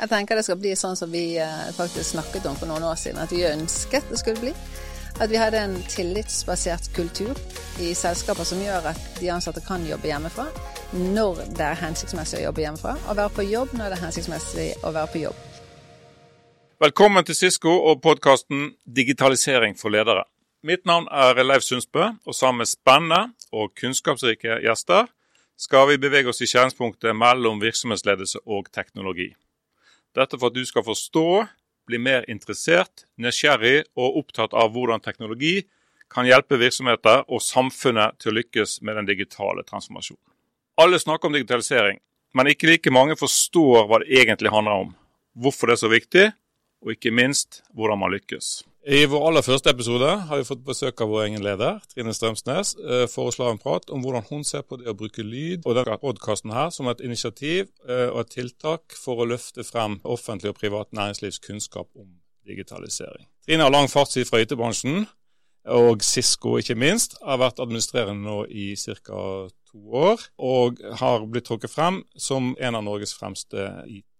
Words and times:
Jeg 0.00 0.08
tenker 0.08 0.38
det 0.38 0.46
skal 0.46 0.56
bli 0.56 0.70
sånn 0.80 0.96
som 0.96 1.10
vi 1.12 1.34
eh, 1.36 1.66
faktisk 1.76 2.14
snakket 2.14 2.46
om 2.48 2.54
for 2.56 2.70
noen 2.70 2.86
år 2.88 2.96
siden, 2.96 3.20
at 3.20 3.32
vi 3.36 3.42
ønsket 3.44 4.06
det 4.08 4.16
skulle 4.16 4.40
bli. 4.40 4.52
At 5.20 5.28
vi 5.28 5.36
hadde 5.36 5.60
en 5.60 5.74
tillitsbasert 5.92 6.86
kultur 6.96 7.36
i 7.84 7.90
selskaper 7.92 8.48
som 8.48 8.62
gjør 8.64 8.88
at 8.94 9.00
de 9.20 9.28
ansatte 9.28 9.60
kan 9.66 9.84
jobbe 9.84 10.08
hjemmefra 10.08 10.46
når 10.96 11.42
det 11.58 11.66
er 11.66 11.76
hensiktsmessig 11.82 12.38
å 12.40 12.46
jobbe 12.46 12.64
hjemmefra, 12.64 12.94
og 12.96 13.18
være 13.18 13.34
på 13.36 13.44
jobb 13.44 13.74
når 13.76 13.92
det 13.92 13.98
er 13.98 14.04
hensiktsmessig 14.06 14.66
å 14.80 14.94
være 14.96 15.12
på 15.12 15.22
jobb. 15.26 15.44
Velkommen 16.80 17.28
til 17.28 17.36
Sisko 17.36 17.76
og 17.90 18.00
podkasten 18.00 18.72
'Digitalisering 18.88 19.76
for 19.76 19.92
ledere'. 19.92 20.24
Mitt 20.64 20.88
navn 20.88 21.12
er 21.12 21.42
Leif 21.44 21.62
Sundsbø, 21.62 22.08
og 22.24 22.34
sammen 22.34 22.64
med 22.64 22.72
spennende 22.72 23.34
og 23.52 23.76
kunnskapsrike 23.76 24.62
gjester 24.64 25.12
skal 25.60 25.92
vi 25.92 26.00
bevege 26.00 26.32
oss 26.32 26.40
i 26.40 26.48
skjæringspunktet 26.48 27.12
mellom 27.16 27.60
virksomhetsledelse 27.60 28.40
og 28.46 28.72
teknologi. 28.72 29.34
Dette 30.16 30.38
for 30.38 30.50
at 30.50 30.56
du 30.56 30.64
skal 30.66 30.84
forstå, 30.86 31.26
bli 31.86 31.98
mer 32.02 32.26
interessert, 32.30 33.04
nysgjerrig 33.20 33.84
og 33.98 34.22
opptatt 34.22 34.54
av 34.56 34.72
hvordan 34.74 35.02
teknologi 35.02 35.62
kan 36.10 36.26
hjelpe 36.26 36.58
virksomheter 36.58 37.22
og 37.30 37.42
samfunnet 37.44 38.18
til 38.18 38.32
å 38.32 38.38
lykkes 38.40 38.80
med 38.86 38.98
den 38.98 39.10
digitale 39.10 39.62
transformasjonen. 39.66 40.22
Alle 40.80 40.98
snakker 40.98 41.28
om 41.28 41.36
digitalisering, 41.36 42.00
men 42.34 42.50
ikke 42.50 42.70
like 42.70 42.92
mange 42.94 43.16
forstår 43.18 43.86
hva 43.86 44.00
det 44.02 44.10
egentlig 44.22 44.52
handler 44.54 44.86
om, 44.86 44.92
hvorfor 45.38 45.70
det 45.70 45.76
er 45.76 45.82
så 45.84 45.90
viktig, 45.92 46.26
og 46.80 46.94
ikke 46.94 47.12
minst 47.14 47.62
hvordan 47.76 48.00
man 48.00 48.12
lykkes. 48.14 48.60
I 48.88 49.04
vår 49.04 49.26
aller 49.28 49.44
første 49.44 49.68
episode 49.74 50.08
har 50.08 50.38
vi 50.40 50.46
fått 50.48 50.62
besøk 50.64 51.02
av 51.04 51.10
vår 51.12 51.26
egen 51.26 51.42
leder, 51.44 51.82
Trine 51.92 52.14
Strømsnes, 52.16 52.72
eh, 52.80 53.04
for 53.12 53.28
å 53.28 53.34
slå 53.34 53.50
en 53.50 53.60
prat 53.60 53.92
om 53.92 54.00
hvordan 54.00 54.24
hun 54.30 54.46
ser 54.48 54.64
på 54.64 54.78
det 54.80 54.88
å 54.88 54.96
bruke 54.96 55.20
lyd 55.20 55.68
og 55.68 55.76
denne 55.76 55.98
podkasten 56.00 56.54
som 56.72 56.88
et 56.88 57.02
initiativ 57.04 57.68
eh, 57.84 58.08
og 58.08 58.22
et 58.22 58.32
tiltak 58.38 58.96
for 58.96 59.20
å 59.20 59.28
løfte 59.28 59.66
frem 59.68 59.98
offentlig 60.08 60.54
og 60.54 60.60
privat 60.62 60.88
næringslivs 60.96 61.42
kunnskap 61.44 61.92
om 61.94 62.08
digitalisering. 62.48 63.28
Trine 63.44 63.68
har 63.68 63.74
lang 63.74 63.88
fartstid 63.92 64.24
fra 64.30 64.40
IT-bransjen, 64.40 65.04
og 65.68 66.00
Cisco 66.00 66.56
ikke 66.56 66.78
minst, 66.80 67.18
har 67.20 67.40
vært 67.42 67.60
administrerende 67.60 68.24
nå 68.24 68.46
i 68.48 68.72
ca. 68.80 69.50
to 69.70 69.80
år, 69.92 70.24
og 70.40 70.80
har 70.98 71.26
blitt 71.28 71.44
trukket 71.46 71.70
frem 71.70 72.00
som 72.16 72.54
en 72.58 72.74
av 72.74 72.82
Norges 72.88 73.12
fremste 73.14 73.68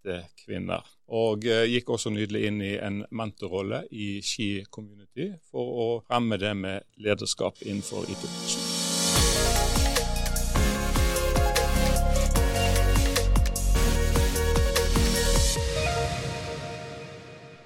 IT-kvinner. 0.01 0.85
Og 1.11 1.45
eh, 1.45 1.67
gikk 1.69 1.91
også 1.93 2.11
nydelig 2.13 2.45
inn 2.47 2.61
i 2.63 2.75
en 2.81 3.01
mentorrolle 3.11 3.83
i 3.91 4.21
Ski 4.25 4.63
Community 4.71 5.31
for 5.51 5.81
å 5.83 5.87
fremme 6.07 6.39
det 6.41 6.53
med 6.57 6.87
lederskap 6.97 7.61
innenfor 7.61 8.07
IT-bransjen. 8.09 8.69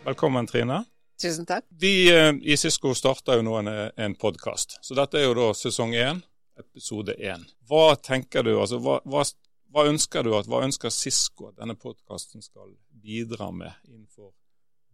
Velkommen, 0.05 0.45
Trine. 0.45 0.83
Tusen 1.21 1.47
takk. 1.49 1.65
Vi 1.81 2.11
eh, 2.13 2.33
i 2.43 2.57
Cisco 2.57 2.93
starta 2.93 3.39
jo 3.39 3.45
nå 3.45 3.57
en, 3.63 3.71
en 3.95 4.15
podkast, 4.19 4.77
så 4.85 4.97
dette 4.97 5.21
er 5.21 5.29
jo 5.29 5.37
da 5.37 5.51
sesong 5.57 5.95
én, 5.97 6.19
episode 6.59 7.15
én. 7.17 7.41
Hva 7.67 7.95
tenker 7.97 8.45
du, 8.45 8.53
altså 8.59 8.77
hva, 8.83 8.99
hva, 9.09 9.23
hva 9.75 9.89
ønsker 9.89 10.23
du 10.23 10.31
at, 10.37 10.47
hva 10.47 10.61
ønsker 10.63 10.93
Sisko 10.93 11.49
at 11.49 11.57
denne 11.59 11.75
podkasten 11.75 12.43
skal 12.43 12.69
bidra 13.03 13.49
med 13.51 13.73
innenfor 13.89 14.29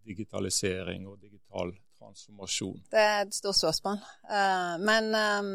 digitalisering 0.10 1.04
og 1.06 1.20
digital 1.22 1.70
transformasjon? 2.00 2.80
Det 2.90 3.04
er 3.04 3.20
et 3.28 3.36
stort 3.38 3.60
spørsmål. 3.60 4.00
Uh, 4.26 4.82
men 4.82 5.12
um, 5.14 5.52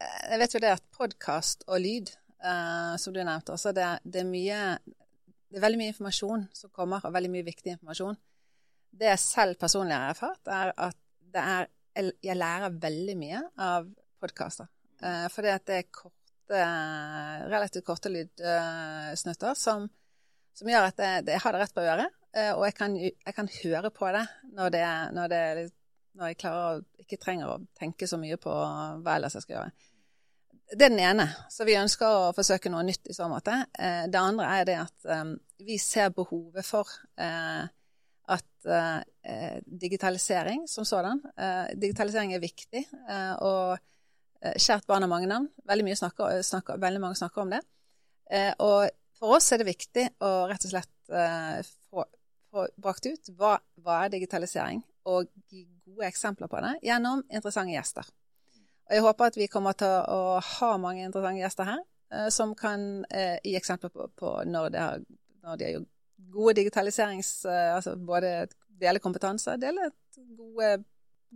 jeg 0.00 0.40
vet 0.40 0.56
jo 0.56 0.62
det 0.64 0.70
at 0.72 0.86
podkast 0.96 1.66
og 1.68 1.82
lyd, 1.84 2.08
uh, 2.40 2.96
som 2.96 3.12
du 3.12 3.20
nevnte, 3.20 3.52
altså 3.52 3.74
det, 3.76 3.84
det, 4.04 4.22
er 4.22 4.30
mye 4.30 4.62
Det 5.50 5.60
er 5.60 5.66
veldig 5.66 5.80
mye 5.82 5.92
informasjon 5.92 6.46
som 6.56 6.72
kommer, 6.72 7.04
og 7.04 7.12
veldig 7.12 7.32
mye 7.34 7.48
viktig 7.50 7.74
informasjon. 7.74 8.16
Det 8.96 9.10
jeg 9.10 9.22
selv 9.26 9.60
personlig 9.60 9.98
har 9.98 10.14
erfart, 10.14 10.40
er 10.48 10.72
at 10.88 10.96
er 11.36 11.68
Jeg 12.24 12.36
lærer 12.38 12.80
veldig 12.80 13.18
mye 13.18 13.44
av 13.60 13.92
podkaster. 14.22 14.72
Uh, 15.04 15.28
fordi 15.28 15.52
at 15.52 15.68
det 15.68 15.82
er 15.82 15.90
korte, 16.50 17.48
relativt 17.50 17.84
korte 17.84 18.10
lydsnutter 18.10 19.54
som, 19.54 19.88
som 20.54 20.68
gjør 20.68 20.88
at 20.88 20.96
det, 20.96 21.32
jeg 21.34 21.42
har 21.44 21.52
det 21.52 21.60
rett 21.62 21.74
på 21.74 21.84
øret. 21.84 22.16
Uh, 22.36 22.52
og 22.58 22.64
jeg 22.68 22.74
kan, 22.78 22.96
jeg 22.96 23.34
kan, 23.34 23.48
høre 23.64 23.90
på 23.90 24.10
det 24.14 24.26
når, 24.54 24.70
det, 24.70 24.84
når, 25.16 25.28
det, 25.28 25.70
når 26.14 26.30
jeg 26.30 26.38
klarer 26.38 26.82
ikke 27.02 27.18
trenger 27.18 27.50
å 27.50 27.62
tenke 27.78 28.06
så 28.06 28.20
mye 28.22 28.38
på 28.38 28.52
hva 28.52 29.16
ellers 29.16 29.34
jeg 29.34 29.46
skal 29.46 29.56
gjøre. 29.56 29.72
Det 30.70 30.86
er 30.86 30.92
den 30.92 31.02
ene. 31.02 31.26
Så 31.50 31.66
vi 31.66 31.74
ønsker 31.74 32.06
å 32.06 32.30
forsøke 32.34 32.70
noe 32.70 32.84
nytt 32.86 33.10
i 33.10 33.16
så 33.16 33.26
måte. 33.30 33.56
Uh, 33.74 34.06
det 34.06 34.20
andre 34.20 34.52
er 34.60 34.68
det 34.68 34.78
at 34.84 35.10
vi 35.60 35.76
ser 35.82 36.14
behovet 36.14 36.64
for 36.64 36.88
at 37.20 38.66
digitalisering 39.66 40.62
som 40.70 40.86
sådan 40.86 41.18
Digitalisering 41.76 42.32
er 42.32 42.40
viktig, 42.40 42.84
og 43.44 43.74
kjært 44.40 44.86
barn 44.88 45.04
har 45.04 45.10
mange 45.10 45.28
navn. 45.30 45.48
Veldig, 45.68 45.96
snakker, 46.00 46.40
snakker, 46.46 46.80
veldig 46.80 47.02
mange 47.02 47.18
snakker 47.18 47.44
om 47.44 47.52
det. 47.54 47.60
og 48.62 48.88
for 49.18 49.36
oss 49.36 49.50
er 49.52 49.60
det 49.60 49.68
viktig 49.68 50.06
å 50.24 50.30
rett 50.48 50.64
og 50.64 50.72
slett 50.72 51.10
få, 51.90 52.04
få, 52.48 52.66
brakt 52.80 53.08
ut 53.10 53.30
hva, 53.36 53.58
hva, 53.82 54.04
er 54.04 54.14
digitalisering, 54.14 54.80
og 55.10 55.28
gi 55.50 55.66
gode 55.84 56.08
eksempler 56.08 56.48
på 56.48 56.62
det 56.64 56.72
gjennom 56.86 57.24
interessante 57.28 57.74
gjester. 57.74 58.08
Og 58.88 58.96
jeg 58.96 59.04
håper 59.04 59.32
at 59.32 59.36
vi 59.36 59.50
kommer 59.52 59.76
til 59.76 59.92
å 60.08 60.38
ha 60.40 60.70
mange 60.80 61.04
interessante 61.04 61.42
gjester 61.42 61.68
her, 61.68 61.82
som 62.32 62.54
kan 62.56 63.04
gi 63.44 63.56
eksempler 63.58 63.92
på, 63.92 64.08
på 64.16 64.32
når, 64.48 64.78
har, 64.78 65.04
når 65.44 65.60
de 65.60 65.68
har 65.68 65.76
gjort 65.78 65.92
gode 66.28 66.54
digitaliserings... 66.54 67.44
Eh, 67.44 67.74
altså 67.74 67.96
både 67.96 68.48
dele 68.80 68.98
kompetanse, 68.98 69.56
dele 69.60 69.90
gode, 70.36 70.84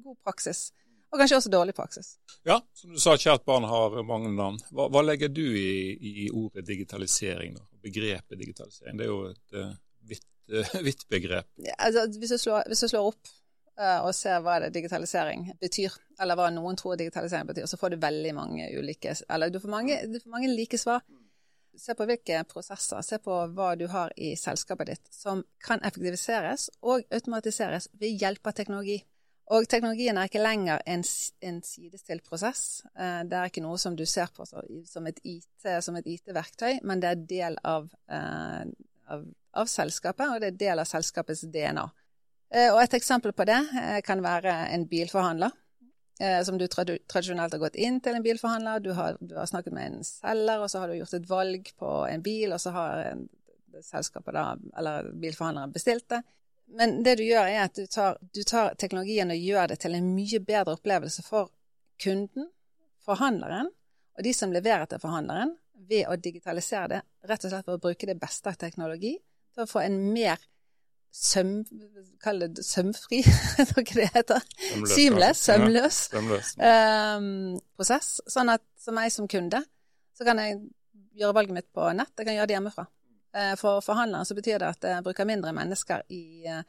god 0.04 0.16
praksis. 0.24 0.70
Og 1.14 1.20
kanskje 1.20 1.36
også 1.38 1.50
dårlig 1.52 1.76
praksis. 1.78 2.16
Ja, 2.42 2.56
som 2.74 2.90
du 2.90 2.98
sa, 2.98 3.12
kjært 3.14 3.44
barn 3.46 3.62
har 3.70 3.94
mange 4.02 4.32
navn. 4.34 4.56
Hva, 4.74 4.88
hva 4.90 5.02
legger 5.04 5.30
du 5.30 5.44
i, 5.46 5.94
i, 5.94 6.26
ordet 6.34 6.64
digitalisering? 6.66 7.54
Da? 7.54 7.62
Begrepet 7.86 8.40
digitalisering, 8.40 8.98
det 8.98 9.06
er 9.06 9.12
jo 9.12 9.20
et 9.28 9.54
uh, 9.54 9.76
vidt, 10.10 10.26
uh, 10.50 10.74
vidt, 10.88 11.06
begrep. 11.14 11.46
Ja, 11.62 11.76
altså, 11.86 12.08
hvis, 12.18 12.34
du 12.34 12.42
slår, 12.42 12.66
hvis, 12.66 12.82
du 12.82 12.90
slår, 12.90 13.12
opp 13.12 13.30
uh, 13.78 14.00
og 14.08 14.10
ser 14.18 14.42
hva 14.42 14.58
det 14.64 14.72
digitalisering 14.74 15.52
betyr, 15.62 15.94
eller 16.18 16.40
hva 16.40 16.50
noen 16.56 16.82
tror 16.82 16.98
digitalisering 16.98 17.46
betyr, 17.52 17.70
så 17.70 17.78
får 17.78 17.94
du 17.94 18.00
veldig 18.02 18.34
mange 18.34 18.68
ulike 18.74 19.14
Eller 19.30 19.54
du 19.54 19.62
får 19.62 19.74
mange, 19.76 20.02
du 20.10 20.18
får 20.18 20.34
mange 20.34 20.50
like 20.50 20.82
svar. 20.82 21.06
Se 21.78 21.94
på 21.94 22.10
hvilke 22.10 22.42
prosesser, 22.50 23.06
se 23.06 23.22
på 23.22 23.38
hva 23.54 23.72
du 23.78 23.86
har 23.94 24.10
i 24.18 24.34
selskapet 24.38 24.90
ditt 24.90 25.14
som 25.14 25.46
kan 25.62 25.82
effektiviseres 25.86 26.72
og 26.82 27.06
automatiseres 27.14 27.92
ved 28.02 28.18
hjelp 28.18 28.50
av 28.50 28.58
teknologi. 28.58 29.04
Og 29.52 29.66
teknologien 29.68 30.16
er 30.16 30.28
ikke 30.28 30.40
lenger 30.40 30.80
en, 30.88 31.02
en 31.44 31.58
sidestilt 31.64 32.24
prosess. 32.24 32.82
Eh, 32.96 33.20
det 33.28 33.36
er 33.36 33.50
ikke 33.50 33.64
noe 33.64 33.76
som 33.80 33.96
du 33.96 34.06
ser 34.08 34.30
på 34.32 34.46
som 34.48 35.08
et 35.10 35.18
IT-verktøy, 35.20 36.78
IT 36.78 36.86
men 36.88 37.02
det 37.02 37.10
er 37.10 37.26
del 37.34 37.58
av, 37.60 37.90
eh, 38.08 38.62
av, 39.12 39.26
av, 39.52 39.68
selskapet, 39.68 40.30
og 40.30 40.40
det 40.40 40.52
er 40.52 40.62
del 40.62 40.80
av 40.80 40.88
selskapets 40.88 41.44
DNA. 41.52 41.84
Eh, 42.54 42.70
og 42.72 42.80
et 42.80 42.96
eksempel 42.96 43.36
på 43.36 43.44
det 43.48 43.60
kan 44.06 44.24
være 44.24 44.56
en 44.72 44.88
bilforhandler 44.88 45.60
som 46.46 46.54
du 46.54 46.68
tradisjonelt 46.70 47.56
har 47.56 47.58
gått 47.58 47.74
inn 47.82 47.96
til 47.98 48.14
en 48.14 48.22
bilforhandler. 48.22 48.78
Du 48.78 48.92
har, 48.94 49.16
du 49.18 49.32
har, 49.34 49.48
snakket 49.50 49.74
med 49.74 49.88
en 49.88 50.04
selger, 50.06 50.62
og 50.62 50.70
så 50.70 50.78
har 50.78 50.88
du 50.88 50.94
gjort 50.94 51.16
et 51.18 51.26
valg 51.26 51.72
på 51.74 51.88
en 52.06 52.22
bil, 52.22 52.54
og 52.54 52.62
så 52.62 52.70
har 52.70 53.00
selskapet 53.82 54.36
da, 54.36 54.44
eller 54.78 55.08
bilforhandleren 55.18 55.74
bestilt 55.74 56.06
det. 56.14 56.20
Men 56.66 57.02
det 57.06 57.18
du 57.20 57.24
gjør, 57.26 57.46
er 57.46 57.66
at 57.66 57.76
du 57.76 57.86
tar, 57.86 58.18
du 58.34 58.42
tar 58.46 58.74
teknologien 58.80 59.30
og 59.30 59.38
gjør 59.38 59.74
det 59.74 59.80
til 59.84 59.94
en 59.94 60.08
mye 60.14 60.40
bedre 60.42 60.74
opplevelse 60.78 61.22
for 61.26 61.52
kunden, 62.02 62.48
forhandleren, 63.04 63.68
og 64.14 64.24
de 64.24 64.32
som 64.34 64.52
leverer 64.54 64.88
til 64.90 65.02
forhandleren, 65.02 65.54
ved 65.88 66.08
å 66.08 66.16
digitalisere 66.16 66.88
det, 66.94 67.00
rett 67.28 67.44
og 67.44 67.52
slett 67.52 67.66
for 67.66 67.76
å 67.76 67.82
bruke 67.82 68.08
det 68.08 68.16
beste 68.18 68.50
av 68.50 68.58
teknologi 68.60 69.14
til 69.54 69.64
å 69.64 69.70
få 69.70 69.82
en 69.84 69.98
mer 70.14 70.40
søm... 71.14 71.58
Kall 72.24 72.40
det 72.40 72.64
sømfri, 72.64 73.20
hva 73.70 73.84
det 73.84 74.08
heter. 74.14 74.46
heter? 74.48 74.86
Seamless, 74.88 75.42
sømløs, 75.44 75.98
sømløs. 76.14 76.54
Um, 76.56 77.58
prosess. 77.76 78.16
Sånn 78.30 78.52
at 78.54 78.64
som 78.80 78.96
meg 78.96 79.12
som 79.12 79.28
kunde, 79.30 79.60
så 80.16 80.26
kan 80.26 80.40
jeg 80.40 80.62
gjøre 81.20 81.36
valget 81.36 81.58
mitt 81.58 81.70
på 81.74 81.90
nett. 81.94 82.14
Jeg 82.16 82.30
kan 82.30 82.38
gjøre 82.38 82.50
det 82.50 82.56
hjemmefra. 82.56 82.86
Uh, 83.34 83.54
for 83.58 83.82
forhandleren 83.82 84.26
så 84.28 84.36
betyr 84.38 84.62
det 84.62 84.72
at 84.76 84.88
jeg 84.88 85.04
bruker 85.06 85.26
mindre 85.26 85.50
mennesker 85.56 86.04
i 86.14 86.46
uh, 86.46 86.62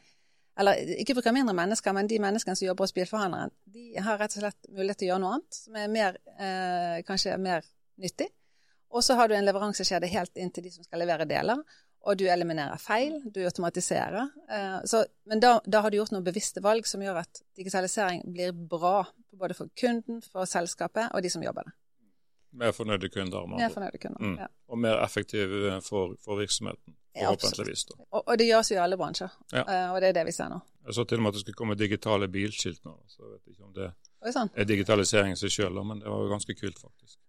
Eller 0.57 0.79
ikke 0.95 1.17
bruker 1.17 1.35
mindre 1.35 1.53
mennesker, 1.53 1.93
men 1.93 2.07
de 2.07 2.19
menneskene 2.23 2.55
som 2.55 2.65
jobber 2.69 2.87
hos 2.87 2.93
bilforhandleren, 2.95 3.51
de 3.73 3.99
har 3.99 4.17
rett 4.21 4.37
og 4.37 4.45
slett 4.45 4.69
mulighet 4.71 5.01
til 5.01 5.09
å 5.09 5.09
gjøre 5.09 5.23
noe 5.23 5.31
annet 5.35 5.57
som 5.57 5.75
er 5.75 5.89
mer, 5.91 6.19
kanskje 7.03 7.33
mer 7.43 7.65
nyttig. 7.99 8.29
Og 8.87 9.03
så 9.03 9.17
har 9.19 9.27
du 9.27 9.35
en 9.35 9.43
leveranseskjede 9.43 10.07
helt 10.13 10.39
inn 10.39 10.53
til 10.55 10.63
de 10.63 10.71
som 10.71 10.87
skal 10.87 11.03
levere 11.03 11.27
deler 11.27 11.59
og 12.05 12.17
du 12.19 12.25
eliminerer 12.29 12.77
feil, 12.81 13.17
du 13.33 13.41
automatiserer. 13.45 14.29
Eh, 14.49 14.77
så, 14.85 15.03
men 15.29 15.41
da, 15.41 15.57
da, 15.65 15.81
har 15.81 15.91
du 15.91 15.97
gjort 15.97 16.13
noen 16.13 16.25
bevisste 16.25 16.61
valg 16.61 16.85
som 16.87 17.01
gjør 17.01 17.23
at 17.23 17.41
digitalisering 17.57 18.21
blir 18.33 18.53
bra 18.53 18.99
både 19.33 19.57
for 19.57 19.73
kunden, 19.79 20.21
for 20.21 20.49
selskapet 20.49 21.09
og 21.11 21.25
de 21.25 21.33
som 21.33 21.43
jobber 21.43 21.65
der. 21.65 21.77
Mer 22.55 22.71
fornøyde 22.75 23.09
kunder. 23.11 23.47
Mer 23.51 23.73
fornøyde 23.73 23.99
kunder, 24.01 24.21
mm. 24.21 24.37
ja. 24.39 24.47
Og 24.71 24.79
mer 24.79 25.01
effektiv 25.03 25.51
eh, 25.65 25.81
for, 25.83 26.15
for, 26.23 26.39
virksomheten. 26.39 26.95
Forhåpentligvis. 27.15 27.85
Ja, 27.89 28.05
Og, 28.09 28.23
og 28.27 28.39
det 28.39 28.47
gjøres 28.47 28.71
jo 28.71 28.77
i 28.77 28.81
alle 28.83 28.97
bransjer, 28.99 29.35
Ja. 29.53 29.63
Eh, 29.63 29.93
og 29.93 30.01
det 30.01 30.09
er 30.09 30.17
det 30.19 30.25
vi 30.29 30.35
ser 30.35 30.49
nå. 30.51 30.59
Jeg 30.85 30.97
så 30.97 31.03
til 31.03 31.19
og 31.19 31.25
med 31.25 31.33
at 31.33 31.37
det 31.37 31.43
skulle 31.45 31.59
komme 31.61 31.77
digitale 31.79 32.27
bilskilt 32.31 32.83
nå. 32.85 32.95
så 33.07 33.23
jeg 33.23 33.31
vet 33.31 33.53
ikke 33.53 33.63
om 33.63 33.73
det 33.75 33.91
Oi 34.25 34.33
sann. 34.33 34.49
er 34.55 34.67
digitalisering 34.69 35.33
i 35.35 35.39
seg 35.39 35.53
sjøl, 35.53 35.81
men 35.83 36.03
det 36.03 36.09
var 36.11 36.23
jo 36.23 36.31
ganske 36.31 36.55
kult, 36.59 36.79
faktisk. 36.79 37.19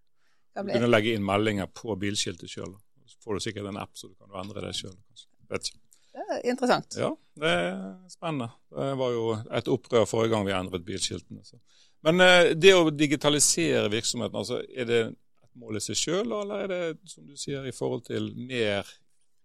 Du 0.57 0.71
kunne 0.71 0.89
legge 0.89 1.13
inn 1.13 1.25
meldinger 1.25 1.67
på 1.69 1.95
bilskiltet 2.01 2.49
sjøl. 2.49 2.73
Så 3.05 3.19
får 3.23 3.37
du 3.37 3.45
sikkert 3.45 3.69
en 3.69 3.77
app, 3.77 3.93
så 3.97 4.09
du 4.09 4.15
kan 4.15 4.33
endre 4.41 4.63
det 4.65 4.73
sjøl. 4.75 4.95
Vet 5.51 5.69
ikke. 5.69 5.83
Det 6.17 6.23
er 6.33 6.49
interessant. 6.49 6.95
Ja, 6.97 7.11
det 7.37 7.49
er 7.49 7.75
spennende. 8.09 8.49
Det 8.73 8.87
var 8.97 9.11
jo 9.13 9.25
et 9.59 9.67
opprør 9.69 10.07
forrige 10.09 10.33
gang 10.33 10.47
vi 10.47 10.55
endret 10.57 10.85
bilskiltene. 10.87 11.43
Så. 11.45 11.59
Men 12.05 12.21
eh, 12.21 12.51
det 12.55 12.73
å 12.77 12.89
digitalisere 12.93 13.89
virksomheten, 13.91 14.37
altså, 14.37 14.61
er 14.69 14.89
det 14.89 14.99
et 15.07 15.53
mål 15.57 15.79
i 15.79 15.83
seg 15.83 15.97
sjøl, 15.99 16.35
eller 16.41 16.65
er 16.65 16.73
det 16.73 17.09
som 17.09 17.25
du 17.25 17.37
sier, 17.39 17.65
i 17.65 17.75
forhold 17.75 18.05
til 18.09 18.29
mer 18.37 18.87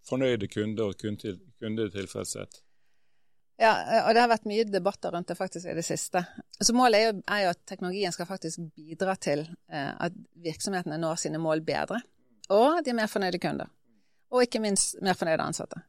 fornøyde 0.09 0.49
kunder 0.51 0.93
og 0.93 1.01
kunde- 1.01 1.39
kundetilfredshet? 1.63 2.63
Ja, 3.63 3.73
eh, 3.83 4.07
og 4.07 4.15
det 4.15 4.23
har 4.25 4.31
vært 4.33 4.49
mye 4.49 4.65
debatter 4.69 5.15
rundt 5.15 5.31
det 5.31 5.39
faktisk 5.39 5.69
i 5.71 5.77
det 5.77 5.85
siste. 5.87 6.25
Så 6.59 6.75
Målet 6.77 6.99
er 6.99 7.07
jo, 7.09 7.23
er 7.29 7.45
jo 7.45 7.53
at 7.55 7.63
teknologien 7.69 8.15
skal 8.15 8.29
faktisk 8.29 8.65
bidra 8.77 9.15
til 9.17 9.45
eh, 9.71 9.93
at 9.93 10.17
virksomhetene 10.45 10.99
når 11.01 11.21
sine 11.23 11.41
mål 11.43 11.63
bedre. 11.67 12.01
Og 12.53 12.83
de 12.85 12.93
er 12.93 12.99
mer 12.99 13.11
fornøyde 13.11 13.41
kunder. 13.43 13.71
Og 14.33 14.47
ikke 14.47 14.63
minst 14.65 14.97
mer 15.05 15.17
fornøyde 15.19 15.45
ansatte. 15.45 15.83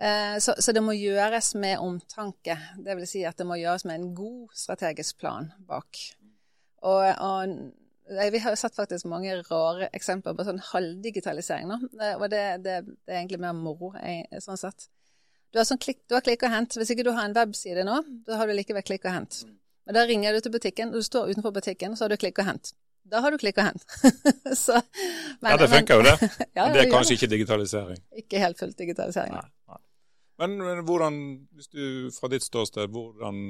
Eh, 0.00 0.38
så, 0.40 0.54
så 0.58 0.72
det 0.72 0.82
må 0.84 0.94
gjøres 0.96 1.52
med 1.60 1.82
omtanke. 1.84 2.56
Det 2.80 2.96
vil 2.96 3.08
si 3.08 3.24
at 3.28 3.36
det 3.36 3.46
må 3.48 3.58
gjøres 3.60 3.84
med 3.84 3.98
en 3.98 4.14
god 4.16 4.54
strategisk 4.56 5.18
plan 5.20 5.50
bak. 5.68 6.00
Og, 6.88 7.04
og 7.20 8.30
vi 8.32 8.40
har 8.42 8.54
jo 8.54 8.58
sett 8.58 8.74
faktisk 8.74 9.06
mange 9.10 9.36
rare 9.50 9.90
eksempler 9.94 10.34
på 10.34 10.46
sånn 10.48 10.62
halvdigitalisering 10.70 11.68
nå. 11.68 11.78
Eh, 12.00 12.16
Og 12.16 12.30
det, 12.32 12.44
det, 12.64 12.80
det 13.04 13.12
er 13.12 13.20
egentlig 13.20 13.42
mer 13.44 13.54
moro, 13.56 13.92
eh, 14.00 14.40
sånn 14.42 14.58
sett. 14.60 14.88
Du 15.50 15.58
har, 15.58 15.66
sånn 15.66 15.80
klikk, 15.82 16.04
du 16.08 16.14
har 16.14 16.24
klikk 16.24 16.46
og 16.46 16.54
hent. 16.54 16.78
Hvis 16.78 16.92
ikke 16.94 17.04
du 17.04 17.12
har 17.12 17.26
en 17.26 17.36
webside 17.36 17.84
nå, 17.86 18.00
da 18.26 18.38
har 18.38 18.48
du 18.48 18.54
likevel 18.54 18.86
klikk 18.86 19.04
og 19.10 19.16
hent. 19.18 19.42
Men 19.84 19.96
da 19.98 20.04
ringer 20.06 20.36
du 20.36 20.44
til 20.44 20.54
butikken, 20.54 20.92
og 20.94 21.02
du 21.02 21.06
står 21.06 21.32
utenfor 21.32 21.52
butikken, 21.56 21.96
så 21.98 22.06
har 22.06 22.14
du 22.14 22.20
klikk 22.22 22.38
og 22.38 22.46
hent. 22.46 22.72
Da 23.10 23.20
har 23.24 23.34
du 23.34 23.38
klikk 23.40 23.58
og 23.58 23.66
hent. 23.66 23.84
så, 24.64 24.78
men, 25.42 25.50
Ja, 25.50 25.56
det 25.58 25.70
funker 25.72 25.98
jo 25.98 26.06
det. 26.06 26.30
ja, 26.58 26.68
det 26.70 26.84
er 26.84 26.92
kanskje 26.92 27.16
ikke 27.18 27.30
digitalisering. 27.34 27.98
Ikke 28.22 28.42
helt 28.42 28.60
fullt 28.62 28.78
digitalisering. 28.78 29.34
Nei, 29.34 29.46
nei. 29.72 29.80
Men, 30.40 30.56
men 30.56 30.84
hvordan, 30.88 31.16
hvis 31.52 31.68
du 31.68 31.82
fra 32.16 32.30
ditt 32.32 32.44
ståsted, 32.46 32.88
hvordan, 32.94 33.40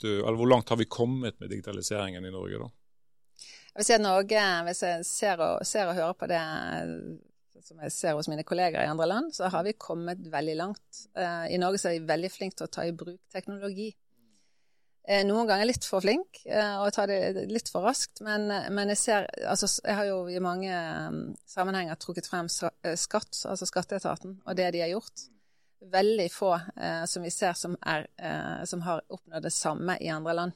du, 0.00 0.08
hvor 0.24 0.48
langt 0.48 0.72
har 0.72 0.80
vi 0.80 0.88
kommet 0.88 1.36
med 1.40 1.52
digitaliseringen 1.52 2.24
i 2.24 2.32
Norge 2.32 2.62
da? 2.62 2.70
Jeg 3.72 3.88
si 3.88 3.94
at 3.96 4.04
Norge, 4.04 4.46
hvis 4.66 4.82
jeg 4.84 5.04
ser 5.08 5.42
og, 5.44 5.66
ser 5.68 5.88
og 5.88 5.96
hører 5.96 6.16
på 6.16 6.28
det 6.28 6.40
som 7.62 7.82
jeg 7.84 7.94
ser 7.94 8.16
hos 8.18 8.28
mine 8.30 8.44
kolleger 8.46 8.82
i 8.82 8.90
andre 8.90 9.08
land, 9.08 9.32
så 9.36 9.50
har 9.52 9.64
vi 9.66 9.76
kommet 9.78 10.24
veldig 10.32 10.54
langt. 10.58 11.02
Eh, 11.16 11.52
I 11.54 11.60
Norge 11.60 11.80
så 11.80 11.90
er 11.90 12.00
vi 12.00 12.08
veldig 12.10 12.30
flinke 12.32 12.58
til 12.58 12.68
å 12.68 12.72
ta 12.72 12.86
i 12.86 12.94
bruk 12.96 13.20
teknologi. 13.32 13.90
Eh, 15.02 15.22
Noen 15.26 15.48
ganger 15.50 15.68
litt 15.68 15.86
for 15.86 16.04
flink 16.04 16.42
eh, 16.46 16.76
og 16.78 16.92
ta 16.94 17.06
det 17.10 17.46
litt 17.50 17.70
for 17.72 17.86
raskt, 17.86 18.22
men, 18.22 18.46
men 18.70 18.92
jeg 18.92 19.00
ser 19.00 19.28
altså, 19.50 19.70
Jeg 19.82 19.98
har 19.98 20.08
jo 20.10 20.18
i 20.30 20.42
mange 20.42 20.74
sammenhenger 21.48 21.98
trukket 21.98 22.30
frem 22.30 22.50
skatt, 22.50 23.34
altså 23.48 23.68
skatteetaten, 23.68 24.40
og 24.46 24.58
det 24.58 24.72
de 24.76 24.84
har 24.84 24.92
gjort. 24.94 25.26
Veldig 25.82 26.28
få 26.30 26.52
eh, 26.76 27.04
som 27.10 27.24
vi 27.24 27.30
ser 27.34 27.56
som, 27.58 27.74
er, 27.86 28.06
eh, 28.18 28.62
som 28.64 28.84
har 28.86 29.02
oppnådd 29.08 29.42
det 29.42 29.52
samme 29.54 29.96
i 30.00 30.10
andre 30.14 30.34
land. 30.38 30.52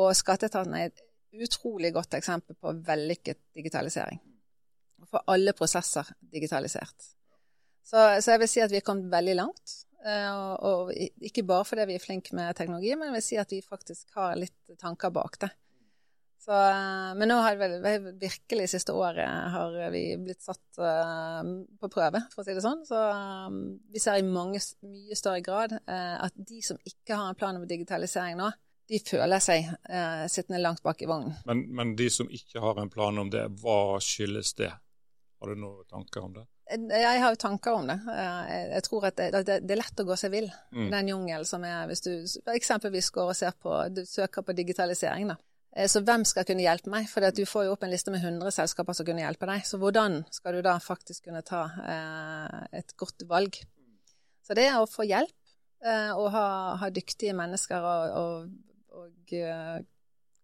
Og 0.00 0.10
skatteetaten 0.16 0.74
er 0.74 0.88
et 0.88 1.04
utrolig 1.46 1.92
godt 1.94 2.16
eksempel 2.18 2.56
på 2.58 2.72
vellykket 2.86 3.38
digitalisering. 3.54 4.18
Å 5.00 5.06
få 5.10 5.22
alle 5.30 5.54
prosesser 5.56 6.10
digitalisert. 6.32 7.06
Så, 7.86 8.02
så 8.20 8.34
jeg 8.34 8.42
vil 8.42 8.50
si 8.50 8.62
at 8.64 8.74
vi 8.74 8.80
er 8.80 8.86
kommet 8.86 9.10
veldig 9.12 9.36
langt. 9.38 9.76
eh, 10.04 10.28
Og, 10.30 10.90
og 10.90 10.92
ikke 11.30 11.46
bare 11.46 11.66
fordi 11.68 11.86
vi 11.90 11.98
er 11.98 12.04
flinke 12.04 12.34
med 12.36 12.56
teknologi, 12.58 12.94
men 12.96 13.10
jeg 13.10 13.18
vil 13.18 13.26
si 13.28 13.40
at 13.40 13.54
vi 13.54 13.62
faktisk 13.62 14.18
har 14.18 14.38
litt 14.38 14.78
tanker 14.80 15.14
bak 15.14 15.38
det. 15.46 15.52
Så, 16.40 16.56
eh, 16.56 17.10
men 17.20 17.28
nå 17.28 17.36
har 17.44 17.58
vel 17.60 17.74
virkelig 18.16 18.70
siste 18.72 18.94
året 18.96 19.28
har 19.52 19.74
vi 19.92 20.04
blitt 20.16 20.40
satt 20.40 20.80
uh, 20.80 21.44
på 21.76 21.90
prøve, 21.92 22.22
for 22.32 22.40
å 22.40 22.46
si 22.46 22.54
det 22.56 22.64
sånn. 22.64 22.80
Så 22.88 22.96
um, 22.96 23.58
vi 23.92 24.00
ser 24.00 24.22
i 24.22 24.24
mange, 24.24 24.62
mye 24.88 25.18
større 25.18 25.42
grad 25.44 25.74
uh, 25.76 26.16
at 26.24 26.36
de 26.36 26.62
som 26.64 26.80
ikke 26.80 27.18
har 27.18 27.28
en 27.28 27.36
plan 27.36 27.60
om 27.60 27.66
digitalisering 27.68 28.40
nå, 28.40 28.48
de 28.90 29.02
føler 29.04 29.42
seg 29.44 29.68
uh, 29.68 30.24
sittende 30.32 30.62
langt 30.64 30.80
bak 30.82 31.04
i 31.04 31.10
vognen. 31.10 31.36
Men, 31.46 31.66
men 31.76 31.92
de 31.98 32.08
som 32.10 32.30
ikke 32.32 32.64
har 32.64 32.80
en 32.80 32.90
plan 32.90 33.20
om 33.20 33.28
det, 33.30 33.44
hva 33.60 34.00
skyldes 34.02 34.54
det? 34.62 34.72
Har 35.40 35.52
du 35.52 35.60
noen 35.60 35.84
tanker 35.92 36.24
om 36.24 36.32
det? 36.40 36.46
Jeg 36.70 37.20
har 37.20 37.32
jo 37.34 37.38
tanker 37.42 37.74
om 37.74 37.88
det. 37.90 37.96
Jeg 38.06 38.66
jeg 38.70 38.82
tror 38.86 39.06
at 39.08 39.16
det, 39.18 39.28
det, 39.34 39.60
det 39.66 39.74
er 39.74 39.80
lett 39.80 40.02
å 40.02 40.04
gå 40.06 40.16
seg 40.16 40.30
vill 40.32 40.46
i 40.46 40.76
Mm. 40.76 40.90
den 40.92 41.08
jungelen 41.10 41.48
som 41.48 41.64
er 41.66 41.88
hvis 41.90 42.04
du 42.04 42.12
eksempelvis 42.54 43.08
går 43.10 43.32
og 43.32 43.36
ser 43.36 43.56
på, 43.58 43.72
du 43.90 44.04
søker 44.06 44.46
på 44.46 44.54
digitalisering. 44.54 45.32
da. 45.32 45.36
Eh, 45.76 45.88
Så 45.88 46.02
hvem 46.02 46.24
skal 46.24 46.46
kunne 46.46 46.64
hjelpe 46.64 46.90
meg? 46.90 47.08
For 47.10 47.24
du 47.34 47.44
får 47.46 47.66
jo 47.66 47.74
opp 47.74 47.84
en 47.86 47.92
liste 47.92 48.10
med 48.10 48.24
100 48.24 48.50
selskaper 48.54 48.96
som 48.96 49.06
kunne 49.06 49.22
hjelpe 49.22 49.46
deg. 49.46 49.66
Så 49.66 49.78
hvordan 49.78 50.24
skal 50.30 50.58
du 50.58 50.62
da 50.66 50.78
faktisk 50.82 51.28
kunne 51.28 51.42
ta 51.46 51.66
eh, 51.84 52.78
et 52.80 52.96
godt 52.96 53.26
valg? 53.28 53.60
Så 54.42 54.56
det 54.58 54.66
er 54.66 54.80
å 54.80 54.88
få 54.90 55.06
hjelp 55.06 55.36
eh, 55.84 56.10
og 56.16 56.30
ha, 56.34 56.46
ha 56.80 56.90
dyktige 56.90 57.36
mennesker 57.38 57.86
og, 57.86 58.16
og, 58.18 59.04
og 59.04 59.34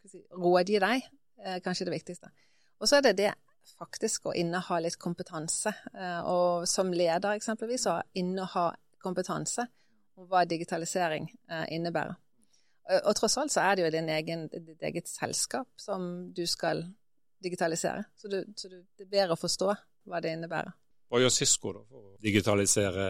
si, 0.07 0.23
rådgi 0.31 0.79
deg, 0.83 1.09
er 1.43 1.65
kanskje 1.65 1.89
det 1.89 1.97
viktigste. 1.97 2.31
Og 2.79 2.89
så 2.89 3.01
er 3.01 3.09
det 3.09 3.17
det 3.19 3.33
faktisk 3.77 4.29
å 4.31 4.37
inneha 4.37 4.79
litt 4.79 4.95
kompetanse. 5.03 5.73
Og 6.31 6.69
som 6.71 6.93
leder 6.95 7.35
eksempelvis, 7.35 7.89
å 7.91 7.97
inneha 8.15 8.69
kompetanse 9.03 9.67
om 10.15 10.29
hva 10.31 10.45
digitalisering 10.47 11.27
innebærer. 11.75 12.15
Og, 12.91 13.01
og 13.11 13.17
tross 13.19 13.37
alt 13.43 13.53
så 13.55 13.65
er 13.67 13.77
det 13.77 13.85
jo 13.87 13.91
din 13.97 14.09
egen, 14.15 14.47
ditt 14.53 14.83
eget 14.83 15.09
selskap 15.11 15.69
som 15.81 16.33
du 16.37 16.45
skal 16.47 16.85
digitalisere. 17.43 18.05
Så, 18.17 18.29
du, 18.33 18.41
så 18.57 18.69
du, 18.73 18.77
det 18.97 19.07
er 19.07 19.13
bedre 19.13 19.37
å 19.37 19.41
forstå 19.41 19.73
hva 20.07 20.21
det 20.23 20.33
innebærer. 20.37 20.73
Hva 21.11 21.21
gjør 21.23 21.31
Cisco 21.35 21.73
da 21.77 21.83
for 21.87 22.13
å 22.13 22.17
digitalisere 22.23 23.07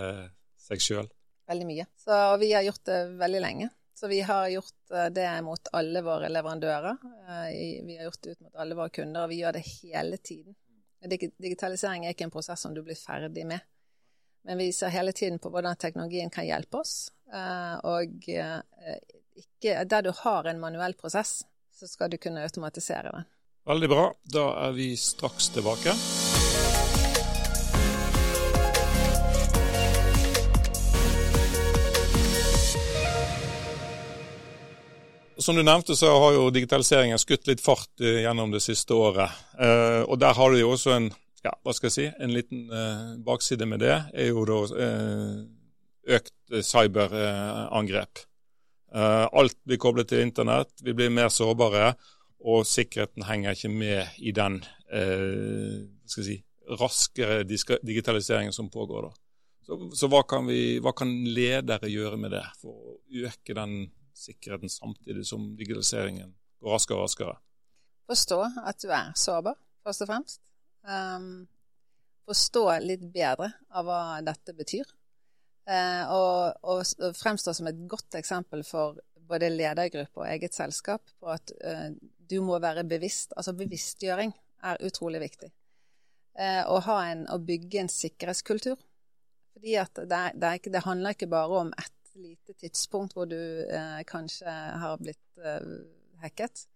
seg 0.67 0.83
sjøl? 0.85 1.09
Veldig 1.49 1.67
mye. 1.69 1.85
Så 2.03 2.17
vi 2.43 2.51
har 2.53 2.65
gjort 2.67 2.85
det 2.89 2.97
veldig 3.21 3.41
lenge. 3.45 3.69
Så 3.97 4.09
vi 4.13 4.19
har 4.29 4.49
gjort 4.53 4.91
eh, 4.93 5.07
det 5.15 5.29
mot 5.47 5.69
alle 5.79 6.03
våre 6.05 6.29
leverandører. 6.29 6.99
Eh, 7.31 7.85
Vi 7.87 7.95
har 7.97 8.09
gjort 8.11 8.23
det 8.27 8.35
ut 8.35 8.41
mot 8.45 8.59
alle 8.61 8.77
våre 8.77 8.93
kunder, 8.93 9.23
og 9.25 9.31
vi 9.33 9.39
gjør 9.41 9.57
det 9.57 9.63
hele 9.71 10.19
tiden. 10.19 10.57
Digitalisering 11.07 12.05
er 12.05 12.13
ikke 12.17 12.27
en 12.27 12.35
prosess 12.35 12.61
som 12.67 12.75
du 12.75 12.83
blir 12.85 12.99
ferdig 12.99 13.47
med. 13.49 13.63
Men 14.47 14.59
vi 14.61 14.69
ser 14.75 14.93
hele 14.95 15.13
tiden 15.17 15.39
på 15.43 15.51
hvordan 15.51 15.79
teknologien 15.81 16.31
kan 16.31 16.45
hjelpe 16.47 16.83
oss. 16.83 17.11
eh, 17.33 17.77
Og 17.89 18.29
eh, 18.29 18.61
ikke, 19.37 19.85
der 19.85 20.03
du 20.03 20.13
har 20.25 20.49
en 20.49 20.61
manuell 20.61 20.95
prosess, 20.95 21.43
så 21.77 21.89
skal 21.89 22.11
du 22.11 22.17
kunne 22.17 22.43
automatisere 22.43 23.13
den. 23.13 23.27
Veldig 23.67 23.89
bra. 23.91 24.07
Da 24.33 24.47
er 24.69 24.77
vi 24.77 24.95
straks 24.97 25.49
tilbake. 25.55 25.93
Som 35.39 35.57
du 35.57 35.63
nevnte, 35.63 35.97
så 35.97 36.19
har 36.19 36.33
jo 36.33 36.47
digitaliseringen 36.51 37.19
skutt 37.21 37.47
litt 37.47 37.61
fart 37.61 38.01
eh, 38.01 38.23
gjennom 38.25 38.55
det 38.55 38.63
siste 38.65 38.97
året. 38.97 39.35
Eh, 39.61 40.01
og 40.07 40.17
der 40.23 40.33
har 40.39 40.51
du 40.51 40.61
jo 40.63 40.71
også 40.73 40.95
en 40.97 41.11
ja, 41.45 41.53
hva 41.63 41.75
skal 41.77 41.91
jeg 41.91 41.95
si, 41.95 42.07
en 42.25 42.33
liten 42.33 42.65
eh, 42.73 43.11
bakside 43.27 43.69
med 43.69 43.85
det, 43.85 43.99
er 44.17 44.31
jo 44.33 44.47
da 44.49 44.63
økt 46.17 46.57
cyberangrep. 46.63 48.25
Eh, 48.97 49.29
alt 49.33 49.59
blir 49.65 49.77
koblet 49.77 50.09
til 50.09 50.25
internett, 50.25 50.73
vi 50.81 50.95
blir 50.97 51.13
mer 51.13 51.29
sårbare, 51.29 51.91
og 52.47 52.65
sikkerheten 52.69 53.27
henger 53.29 53.57
ikke 53.57 53.73
med 53.73 54.19
i 54.25 54.33
den 54.33 54.63
eh, 54.89 55.83
si, 56.09 56.39
raskere 56.81 57.43
digitaliseringen 57.45 58.55
som 58.57 58.71
pågår. 58.73 59.11
da. 59.11 59.27
Så, 59.67 59.79
så 59.99 60.09
hva, 60.09 60.23
kan 60.29 60.47
vi, 60.49 60.79
hva 60.81 60.95
kan 60.97 61.11
ledere 61.27 61.91
gjøre 61.91 62.17
med 62.23 62.33
det 62.37 62.45
for 62.61 62.95
å 62.95 62.97
øke 63.27 63.57
den 63.59 63.91
sikkerheten 64.17 64.73
samtidig 64.73 65.27
som 65.29 65.51
digitaliseringen 65.59 66.33
går 66.63 66.77
raskere 66.79 67.01
og 67.01 67.09
raskere? 67.09 67.37
Forstå 68.07 68.41
at 68.63 68.81
du 68.81 68.89
er 68.95 69.11
sårbar, 69.19 69.59
først 69.85 70.07
og 70.07 70.13
fremst. 70.13 70.41
Um, 70.87 71.49
forstå 72.31 72.65
litt 72.87 73.03
bedre 73.13 73.51
av 73.75 73.91
hva 73.91 74.01
dette 74.25 74.55
betyr. 74.57 74.87
Eh, 75.67 76.15
og, 76.15 76.61
og, 76.63 76.83
fremstår 76.87 77.17
fremstå 77.19 77.55
som 77.59 77.69
et 77.71 77.79
godt 77.91 78.15
eksempel 78.19 78.63
for 78.67 79.01
både 79.27 79.51
ledergruppe 79.51 80.23
og 80.23 80.29
eget 80.31 80.55
selskap 80.55 81.03
på 81.19 81.33
at 81.33 81.51
eh, 81.67 81.89
du 82.31 82.39
må 82.47 82.59
være 82.63 82.87
bevisst. 82.87 83.35
Altså 83.37 83.57
bevisstgjøring 83.59 84.35
er 84.67 84.83
utrolig 84.87 85.23
viktig. 85.25 85.51
Eh, 86.37 86.63
å, 86.69 86.79
en, 87.01 87.27
å 87.33 87.41
bygge 87.43 87.83
en 87.83 87.91
sikkerhetskultur. 87.93 88.79
Fordi 89.57 89.75
det, 90.07 90.23
det, 90.37 90.55
ikke, 90.61 90.73
det 90.75 90.85
handler 90.85 91.17
ikke 91.17 91.31
bare 91.33 91.61
om 91.65 91.75
ett 91.81 91.93
lite 92.17 92.55
tidspunkt 92.61 93.17
hvor 93.17 93.29
du 93.29 93.39
eh, 93.67 94.01
kanskje 94.09 94.53
har 94.83 94.99
blitt 95.01 95.43
eh, 95.43 95.71
hacket. 96.23 96.67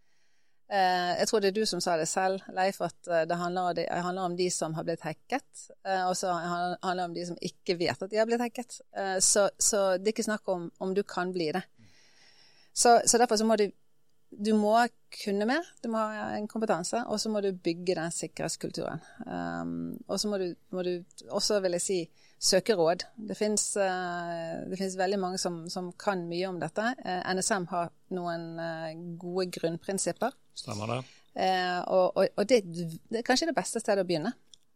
Eh, 0.71 1.13
jeg 1.19 1.27
tror 1.27 1.43
det 1.43 1.49
er 1.51 1.57
du 1.57 1.65
som 1.67 1.81
sa 1.83 1.97
det 1.99 2.07
selv, 2.07 2.45
Leif, 2.55 2.79
at 2.85 3.09
eh, 3.11 3.25
det 3.27 3.39
handler, 3.41 4.23
om 4.23 4.37
de 4.39 4.47
som 4.55 4.75
har 4.77 4.87
blitt 4.87 5.03
hacket. 5.03 5.65
Eh, 5.83 6.05
og 6.07 6.15
så 6.17 6.31
handler 6.31 7.01
det 7.01 7.07
om 7.09 7.17
de 7.17 7.27
som 7.27 7.41
ikke 7.43 7.79
vet 7.81 8.03
at 8.03 8.11
de 8.13 8.21
har 8.21 8.29
blitt 8.31 8.45
hacket. 8.45 8.79
Så, 9.19 9.49
så 9.59 9.83
det 9.99 10.11
er 10.11 10.15
ikke 10.15 10.29
snakk 10.29 10.49
om 10.53 10.69
om 10.79 10.95
du 10.95 11.03
kan 11.03 11.33
bli 11.35 11.51
det. 11.57 11.65
Så, 12.73 13.01
så 13.05 13.19
derfor 13.19 13.37
så 13.37 13.49
må 13.49 13.57
du 13.59 13.67
du 14.31 14.53
må 14.55 14.77
kunne 15.11 15.47
mer, 15.49 15.67
du 15.83 15.89
må 15.91 16.01
ha 16.01 16.31
en 16.37 16.47
kompetanse, 16.49 17.03
og 17.11 17.19
så 17.21 17.31
må 17.33 17.43
du 17.43 17.51
bygge 17.51 17.97
den 17.99 18.13
sikkerhetskulturen. 18.15 19.03
Um, 19.27 19.73
og 20.07 20.21
så 20.23 20.31
må 20.31 20.39
må 20.71 20.85
du, 20.87 20.93
også, 21.29 21.59
vil 21.65 21.75
jeg 21.77 21.85
si, 21.85 21.99
søke 22.41 22.77
råd. 22.79 23.05
Det 23.29 23.37
fins 23.37 23.65
uh, 23.77 24.71
veldig 24.71 25.19
mange 25.21 25.41
som, 25.43 25.65
som, 25.69 25.91
kan 25.99 26.23
mye 26.31 26.47
om 26.49 26.61
dette. 26.63 26.93
Uh, 27.03 27.35
NSM 27.35 27.67
har 27.73 27.91
noen 28.15 28.47
uh, 28.63 28.93
gode 29.21 29.51
grunnprinsipper. 29.59 30.37
Stemmer 30.55 30.95
det. 30.95 31.01
Og, 31.41 32.17
og, 32.19 32.25
og 32.37 32.47
det, 32.51 32.63
det, 32.67 33.21
er 33.21 33.27
kanskje 33.27 33.51
det 33.51 33.57
beste 33.59 33.83
stedet 33.83 34.03
å 34.03 34.07
begynne. 34.07 34.33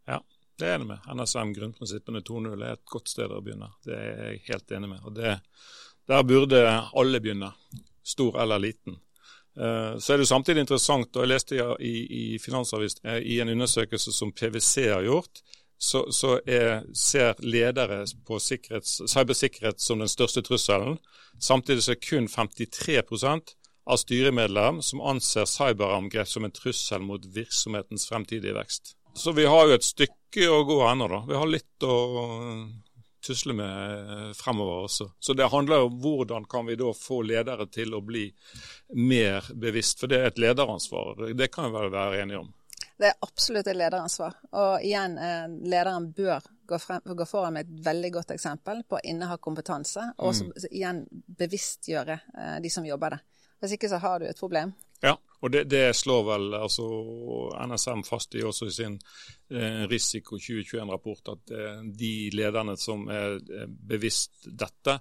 Ja, 0.06 0.20
det 0.58 0.66
er 0.66 0.74
jeg 0.74 0.80
enig 0.80 0.92
med. 0.92 1.08
NSM 1.18 1.54
grunnprinsippene 1.56 2.22
2.0 2.26 2.52
er 2.60 2.76
et 2.76 2.84
godt 2.90 3.10
sted 3.10 3.32
å 3.32 3.40
begynne. 3.42 3.72
Det 3.86 3.96
er 3.96 4.20
jeg 4.28 4.44
helt 4.50 4.76
enig 4.76 4.92
med. 4.92 5.00
Og 5.02 5.16
det, 5.18 5.38
der 6.10 6.26
burde 6.26 6.62
alle 6.94 7.22
begynne, 7.22 7.50
stor 8.06 8.38
eller 8.42 8.62
liten. 8.62 9.00
Eh, 9.56 9.98
så 9.98 10.12
er 10.12 10.18
det 10.18 10.26
jo 10.26 10.32
samtidig 10.32 10.64
interessant, 10.64 11.16
og 11.16 11.22
jeg 11.22 11.30
leste 11.30 11.58
i, 11.80 11.94
i 12.34 12.38
Finansavisen 12.42 13.06
eh, 13.06 13.20
i 13.22 13.40
en 13.42 13.52
undersøkelse 13.54 14.12
som 14.12 14.32
PwC 14.32 14.88
har 14.90 15.04
gjort, 15.06 15.42
så, 15.78 16.06
så 16.12 16.38
er, 16.46 16.82
ser 16.96 17.38
ledere 17.44 18.04
på 18.26 18.38
cybersikkerhet 18.40 19.80
som 19.82 20.00
den 20.00 20.08
største 20.08 20.42
trusselen. 20.42 20.98
Samtidig 21.42 21.84
så 21.84 21.94
er 21.94 22.02
kun 22.02 22.28
53% 22.30 23.54
av 23.84 24.00
styremedlem 24.00 24.80
som 24.82 25.02
anser 25.04 25.48
cyberangrep 25.50 26.28
som 26.28 26.46
en 26.46 26.54
trussel 26.54 27.04
mot 27.04 27.26
virksomhetens 27.34 28.08
fremtidige 28.08 28.56
vekst. 28.56 28.94
Så 29.14 29.34
vi 29.36 29.44
har 29.46 29.68
jo 29.68 29.76
et 29.76 29.86
stykke 29.86 30.48
å 30.50 30.62
gå 30.66 30.80
ennå, 30.88 31.08
da. 31.10 31.20
Vi 31.28 31.36
har 31.38 31.50
litt 31.50 31.86
å 31.86 31.96
tusle 33.24 33.56
med 33.56 34.10
eh, 34.14 34.32
fremover 34.38 34.88
også. 34.88 35.08
Så 35.18 35.36
det 35.36 35.48
handler 35.52 35.86
om 35.86 35.96
hvordan 36.02 36.44
kan 36.50 36.66
vi 36.66 36.76
da 36.80 36.92
få 36.96 37.22
ledere 37.26 37.66
til 37.72 37.94
å 37.96 38.02
bli 38.04 38.26
mer 39.00 39.48
bevisst, 39.54 40.00
for 40.00 40.12
det 40.12 40.20
er 40.20 40.32
et 40.32 40.42
lederansvar. 40.44 41.26
Det 41.34 41.50
kan 41.52 41.70
vi 41.70 41.78
vel 41.78 41.94
være 41.94 42.22
enige 42.22 42.44
om. 42.44 42.52
Det 42.98 43.08
er 43.10 43.26
absolutt 43.26 43.66
et 43.66 43.76
lederansvar. 43.76 44.36
Og 44.54 44.84
igjen, 44.86 45.18
eh, 45.18 45.46
lederen 45.66 46.12
bør 46.14 46.44
gå, 46.66 46.78
frem, 46.78 47.00
gå 47.04 47.26
foran 47.26 47.56
med 47.56 47.66
et 47.66 47.86
veldig 47.86 48.10
godt 48.14 48.34
eksempel 48.36 48.84
på 48.88 48.98
å 48.98 49.04
inneha 49.04 49.36
kompetanse, 49.42 50.12
og 50.18 50.30
også, 50.30 50.50
mm. 50.50 50.68
igjen 50.70 51.04
bevisstgjøre 51.40 52.18
eh, 52.38 52.58
de 52.62 52.70
som 52.70 52.86
jobber 52.86 53.16
der. 53.16 53.24
Hvis 53.60 53.76
ikke 53.76 53.90
så 53.90 53.98
har 54.02 54.20
du 54.20 54.28
et 54.28 54.38
problem. 54.38 54.74
Ja, 55.04 55.14
og 55.44 55.52
det, 55.52 55.66
det 55.68 55.90
slår 55.96 56.22
vel 56.28 56.54
altså 56.56 56.86
NSM 57.68 58.04
fast 58.08 58.34
i 58.38 58.44
også 58.46 58.70
i 58.70 58.76
sin 58.76 58.94
eh, 59.52 59.82
Risiko 59.90 60.38
2021-rapport 60.40 61.34
at 61.34 61.52
eh, 61.52 61.82
de 61.92 62.14
lederne 62.32 62.78
som 62.80 63.04
er 63.12 63.36
bevisst 63.68 64.48
dette, 64.48 64.98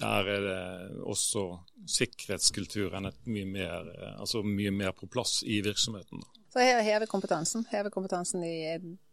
der 0.00 0.30
er 0.36 0.40
det 0.46 1.02
også 1.06 1.44
sikkerhetskulturen 1.86 3.06
et 3.10 3.20
mye 3.30 3.46
mer, 3.46 3.90
eh, 3.92 4.14
altså 4.18 4.42
mye 4.46 4.72
mer 4.74 4.96
på 4.96 5.06
plass 5.06 5.42
i 5.46 5.60
virksomheten. 5.64 6.24
Så 6.52 6.64
heve 6.86 7.06
kompetansen. 7.10 7.66
Heve 7.70 7.90
kompetansen 7.90 8.44
i 8.46 8.56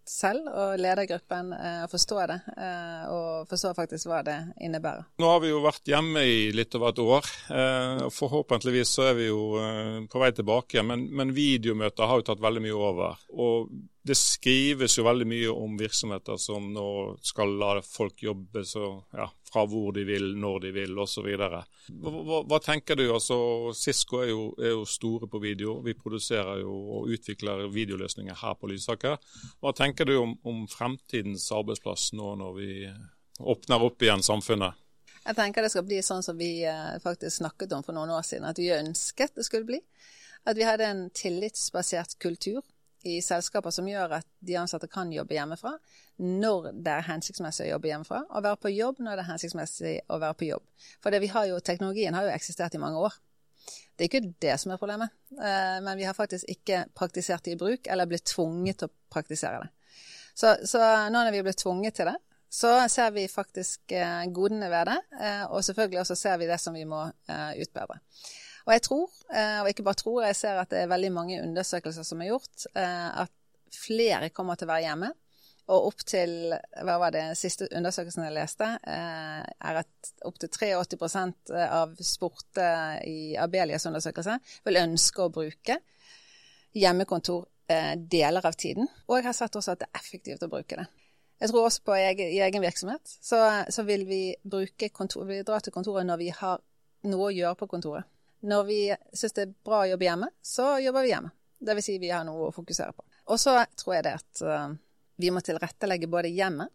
selv 0.07 0.47
og 0.49 0.79
ledergruppen 0.81 1.51
eh, 1.55 1.83
forstå 1.91 2.17
det, 2.31 2.37
eh, 2.57 3.03
og 3.11 3.49
forstå 3.51 3.73
faktisk 3.77 4.09
hva 4.09 4.21
det 4.25 4.37
innebærer. 4.63 5.05
Nå 5.21 5.29
har 5.29 5.41
vi 5.43 5.51
jo 5.51 5.61
vært 5.63 5.87
hjemme 5.91 6.23
i 6.27 6.49
litt 6.55 6.75
over 6.79 6.91
et 6.91 7.03
år. 7.03 7.31
Eh, 7.53 8.03
og 8.07 8.13
Forhåpentligvis 8.15 8.95
så 8.97 9.09
er 9.11 9.17
vi 9.19 9.29
jo 9.29 9.41
på 10.11 10.21
vei 10.21 10.31
tilbake. 10.35 10.83
Men, 10.85 11.07
men 11.15 11.33
videomøter 11.35 12.09
har 12.09 12.21
jo 12.21 12.27
tatt 12.31 12.43
veldig 12.43 12.65
mye 12.65 12.77
over. 12.77 13.25
Og 13.37 13.71
det 14.01 14.17
skrives 14.17 14.95
jo 14.97 15.05
veldig 15.05 15.27
mye 15.29 15.49
om 15.53 15.75
virksomheter 15.77 16.39
som 16.41 16.71
nå 16.73 16.87
skal 17.25 17.53
la 17.61 17.75
folk 17.85 18.23
jobbe 18.25 18.63
så, 18.65 18.95
ja, 19.13 19.27
fra 19.51 19.65
hvor 19.69 19.91
de 19.93 20.05
vil, 20.07 20.31
når 20.41 20.59
de 20.63 20.71
vil 20.73 20.97
osv. 21.03 21.27
Hva, 21.37 22.09
hva, 22.09 22.39
hva 22.49 22.59
tenker 22.63 22.97
du? 22.97 23.05
Altså, 23.13 23.37
Cisco 23.77 24.23
er 24.23 24.31
er 24.31 24.71
jo, 24.71 24.85
store 24.89 25.29
på 25.29 25.41
video. 25.43 25.77
Vi 25.85 25.93
produserer 25.97 26.63
jo 26.63 26.73
og 26.97 27.11
utvikler 27.13 27.67
videoløsninger 27.69 28.41
her 28.41 28.57
på 28.57 28.71
Lysaker. 28.71 29.19
Hva 29.61 29.73
tenker 29.77 29.90
du 30.07 30.15
om, 30.17 30.37
om 30.47 30.63
fremtidens 30.69 31.49
arbeidsplass 31.51 32.11
nå 32.17 32.35
når 32.39 32.53
vi 32.57 32.71
åpner 33.39 33.83
opp 33.83 34.01
igjen 34.01 34.23
samfunnet? 34.23 34.77
Jeg 35.21 35.37
tenker 35.37 35.61
det 35.61 35.69
skal 35.73 35.85
bli 35.85 36.01
sånn 36.01 36.23
som 36.25 36.37
vi 36.37 36.63
eh, 36.65 36.97
faktisk 37.03 37.37
snakket 37.41 37.73
om 37.77 37.83
for 37.85 37.93
noen 37.93 38.13
år 38.15 38.25
siden, 38.25 38.47
at 38.49 38.57
vi 38.57 38.71
ønsket 38.73 39.35
det 39.37 39.45
skulle 39.45 39.67
bli. 39.69 39.81
At 40.49 40.57
vi 40.57 40.65
hadde 40.65 40.87
en 40.87 41.03
tillitsbasert 41.13 42.17
kultur 42.21 42.63
i 43.05 43.19
selskaper 43.21 43.73
som 43.73 43.87
gjør 43.89 44.17
at 44.19 44.27
de 44.45 44.57
ansatte 44.57 44.89
kan 44.89 45.11
jobbe 45.13 45.35
hjemmefra 45.35 45.75
når 46.21 46.71
det 46.85 46.93
er 46.93 47.07
hensiktsmessig 47.07 47.67
å 47.67 47.71
jobbe 47.75 47.89
hjemmefra, 47.89 48.21
og 48.29 48.45
være 48.45 48.59
på 48.61 48.71
jobb 48.75 48.99
når 49.01 49.17
det 49.17 49.23
er 49.23 49.29
hensiktsmessig 49.31 49.93
å 50.05 50.19
være 50.21 50.37
på 50.37 50.47
jobb. 50.51 50.65
For 51.01 51.27
har 51.33 51.47
jo, 51.49 51.59
teknologien 51.65 52.17
har 52.17 52.27
jo 52.27 52.33
eksistert 52.33 52.77
i 52.77 52.81
mange 52.81 53.01
år. 53.01 53.15
Det 53.97 54.05
er 54.05 54.09
ikke 54.09 54.33
det 54.41 54.53
som 54.61 54.73
er 54.73 54.81
problemet, 54.81 55.13
eh, 55.33 55.77
men 55.81 55.97
vi 55.97 56.05
har 56.05 56.17
faktisk 56.17 56.49
ikke 56.49 56.83
praktisert 56.97 57.45
det 57.45 57.55
i 57.55 57.61
bruk, 57.61 57.87
eller 57.87 58.09
blitt 58.09 58.25
tvunget 58.29 58.81
til 58.81 58.89
å 58.89 58.95
praktisere 59.13 59.63
det. 59.63 59.71
Så, 60.35 60.55
så 60.67 60.81
nå 61.09 61.23
når 61.23 61.33
vi 61.35 61.45
blitt 61.45 61.63
tvunget 61.63 61.99
til 61.99 62.11
det, 62.11 62.17
så 62.51 62.75
ser 62.91 63.13
vi 63.15 63.29
faktisk 63.31 63.93
eh, 63.95 64.25
godene 64.33 64.67
ved 64.71 64.89
det, 64.91 64.99
eh, 65.21 65.43
og 65.47 65.63
selvfølgelig 65.63 66.01
også 66.01 66.17
ser 66.19 66.39
vi 66.41 66.49
det 66.49 66.59
som 66.59 66.75
vi 66.75 66.83
må 66.87 67.05
utbedre. 67.31 68.01
Og 68.67 68.73
jeg 68.75 68.83
tror, 68.85 69.09
eh, 69.33 69.59
og 69.61 69.69
ikke 69.69 69.85
bare 69.85 69.99
tror, 70.01 70.23
jeg 70.25 70.37
ser 70.37 70.61
at 70.61 70.69
det 70.69 70.83
er 70.83 70.91
veldig 70.91 71.11
mange 71.13 71.41
undersøkelser 71.41 72.05
som 72.05 72.21
er 72.21 72.31
gjort, 72.31 72.67
eh, 72.75 73.09
at 73.23 73.31
flere 73.73 74.29
kommer 74.29 74.55
til 74.55 74.67
å 74.67 74.73
være 74.73 74.85
hjemme. 74.85 75.11
Og 75.71 75.87
opp 75.87 76.03
til 76.05 76.51
hva 76.83 76.97
var 76.99 77.13
det 77.15 77.23
siste 77.39 77.69
undersøkelsen 77.77 78.25
jeg 78.25 78.35
leste, 78.35 78.67
eh, 78.83 79.41
er 79.69 79.81
at 79.81 80.11
opptil 80.27 80.49
83% 80.49 81.53
av 81.69 81.95
spurte 82.03 82.67
i 83.07 83.35
Abelias 83.39 83.85
undersøkelse 83.87 84.37
vil 84.65 84.81
ønske 84.81 85.23
å 85.23 85.31
bruke 85.33 85.77
hjemmekontor 86.75 87.47
deler 88.11 88.45
av 88.45 88.57
tiden. 88.59 88.89
Og 89.07 89.17
jeg 89.17 89.27
har 89.27 89.37
sett 89.37 89.55
også 89.57 89.75
at 89.75 89.83
det 89.83 89.89
er 89.89 90.01
effektivt 90.01 90.43
å 90.45 90.49
bruke 90.51 90.79
det. 90.79 90.87
Jeg 91.41 91.49
tror 91.49 91.65
også 91.65 91.81
på 91.87 91.95
egen, 91.97 92.27
i 92.29 92.41
egen 92.45 92.61
virksomhet 92.61 93.13
så, 93.17 93.37
så 93.73 93.83
vil 93.87 94.05
vi 94.05 94.35
kontor, 94.93 95.25
vi 95.25 95.39
dra 95.41 95.57
til 95.59 95.73
kontoret 95.73 96.05
når 96.05 96.19
vi 96.21 96.29
har 96.37 96.61
noe 97.09 97.29
å 97.29 97.33
gjøre 97.33 97.57
på 97.57 97.67
kontoret. 97.71 98.05
Når 98.45 98.65
vi 98.67 98.81
syns 99.13 99.33
det 99.37 99.47
er 99.47 99.55
bra 99.65 99.83
å 99.83 99.89
jobbe 99.89 100.05
hjemme, 100.05 100.29
så 100.41 100.75
jobber 100.81 101.05
vi 101.05 101.13
hjemme. 101.13 101.31
Det 101.61 101.75
vil 101.77 101.85
si 101.85 101.97
vi 102.01 102.09
har 102.13 102.25
noe 102.25 102.49
å 102.49 102.53
fokusere 102.53 102.93
på. 102.93 103.05
Og 103.33 103.41
så 103.41 103.55
tror 103.77 103.95
jeg 103.95 104.05
det 104.05 104.13
at 104.17 104.43
uh, 104.45 104.73
vi 105.21 105.33
må 105.33 105.41
tilrettelegge 105.45 106.09
både 106.09 106.31
hjemmet, 106.33 106.69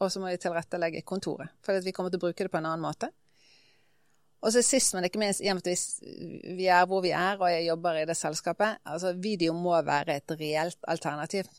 og 0.00 0.12
så 0.12 0.22
må 0.22 0.30
vi 0.32 0.40
tilrettelegge 0.40 1.02
kontoret. 1.04 1.52
For 1.64 1.76
vi 1.84 1.92
kommer 1.92 2.12
til 2.12 2.20
å 2.20 2.24
bruke 2.24 2.46
det 2.46 2.52
på 2.52 2.60
en 2.60 2.68
annen 2.70 2.84
måte. 2.84 3.10
Og 4.40 4.54
så 4.54 4.62
sist, 4.64 4.94
men 4.96 5.04
ikke 5.04 5.20
minst, 5.20 5.42
i 5.44 5.50
og 5.52 5.58
med 5.58 5.68
at 5.68 6.54
vi 6.56 6.66
er 6.72 6.86
hvor 6.88 7.02
vi 7.04 7.12
er, 7.12 7.36
og 7.36 7.50
jeg 7.52 7.66
jobber 7.66 8.00
i 8.00 8.06
det 8.08 8.16
selskapet, 8.16 8.80
altså 8.88 9.12
video 9.12 9.52
må 9.52 9.76
være 9.84 10.16
et 10.16 10.32
reelt 10.40 10.78
alternativ. 10.88 11.50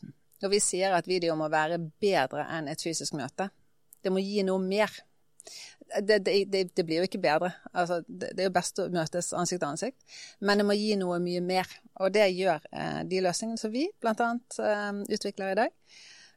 Og 0.42 0.50
vi 0.50 0.58
sier 0.58 0.96
at 0.96 1.06
video 1.06 1.36
må 1.38 1.46
være 1.52 1.78
bedre 2.02 2.48
enn 2.56 2.70
et 2.72 2.82
fysisk 2.82 3.14
møte. 3.14 3.48
Det 4.02 4.10
må 4.10 4.18
gi 4.18 4.42
noe 4.42 4.58
mer 4.58 4.90
det, 6.00 6.18
det, 6.24 6.76
det, 6.76 6.84
blir 6.86 7.02
jo 7.02 7.06
ikke 7.08 7.20
bedre. 7.22 7.50
Altså, 7.72 8.00
det, 8.06 8.32
det, 8.32 8.44
er 8.44 8.48
jo 8.48 8.54
best 8.54 8.78
å 8.80 8.88
møtes 8.92 9.32
ansikt 9.36 9.60
til 9.60 9.68
ansikt, 9.68 10.14
men 10.40 10.60
det 10.60 10.66
må 10.66 10.76
gi 10.78 10.94
noe 11.00 11.18
mye 11.22 11.42
mer. 11.44 11.68
Og 12.00 12.12
det 12.14 12.28
gjør 12.32 12.64
eh, 12.72 13.02
de 13.08 13.22
løsningene 13.24 13.60
som 13.60 13.72
vi 13.74 13.88
bl.a. 14.00 14.30
Eh, 14.68 15.02
utvikler 15.12 15.52
i 15.52 15.58
dag. 15.62 15.74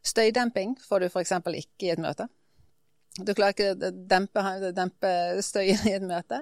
Støydemping 0.06 0.76
får 0.84 1.06
du 1.06 1.08
f.eks. 1.08 1.38
ikke 1.62 1.88
i 1.88 1.94
et 1.94 2.02
møte. 2.02 2.28
Du 3.16 3.32
klarer 3.34 3.56
ikke 3.56 3.74
å 3.74 3.92
dempe, 4.12 4.44
dempe 4.76 5.12
støyen 5.46 5.86
i 5.88 5.96
et 5.96 6.06
møte. 6.06 6.42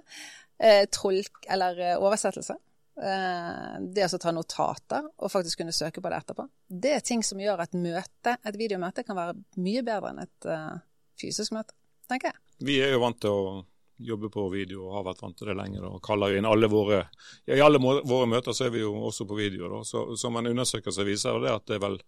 Eh, 0.57 0.85
tolk 0.93 1.45
eller 1.51 1.79
eh, 1.81 1.97
oversettelse. 1.99 2.55
Eh, 2.93 3.75
det 3.93 4.05
å 4.05 4.21
ta 4.21 4.31
notater 4.33 5.05
og 5.17 5.31
faktisk 5.33 5.61
kunne 5.61 5.73
søke 5.75 6.01
på 6.01 6.09
det 6.09 6.21
etterpå. 6.21 6.47
Det 6.69 6.95
er 6.97 7.05
ting 7.05 7.23
som 7.25 7.41
gjør 7.41 7.65
at 7.65 7.77
møte, 7.77 8.37
et 8.37 8.57
videomøte 8.59 9.05
kan 9.05 9.17
være 9.17 9.37
mye 9.61 9.85
bedre 9.85 10.13
enn 10.13 10.23
et 10.25 10.49
uh, 10.49 10.77
fysisk 11.19 11.55
møte, 11.57 11.73
tenker 12.09 12.31
jeg. 12.31 12.41
Vi 12.63 12.77
er 12.85 12.93
jo 12.93 13.01
vant 13.01 13.19
til 13.21 13.33
å 13.33 13.55
jobbe 13.97 14.29
på 14.29 14.47
video 14.49 14.87
og 14.87 14.97
har 14.97 15.07
vært 15.09 15.23
vant 15.23 15.37
til 15.37 15.49
det 15.51 15.57
lenger. 15.57 15.85
og 15.87 16.01
kaller 16.03 16.37
inn 16.37 16.45
alle 16.45 16.67
våre, 16.67 17.03
ja, 17.45 17.55
I 17.55 17.61
alle 17.61 17.79
våre 17.79 18.27
møter 18.27 18.53
så 18.53 18.67
er 18.67 18.75
vi 18.75 18.83
jo 18.83 18.93
også 18.95 19.27
på 19.29 19.37
video. 19.37 19.69
Da. 19.69 19.83
Så, 19.83 20.15
Som 20.17 20.37
en 20.37 20.47
undersøkelse 20.47 21.03
viser 21.03 21.39
det 21.39 21.53
at 21.53 21.67
det 21.67 21.75
er 21.75 21.85
vel 21.87 21.99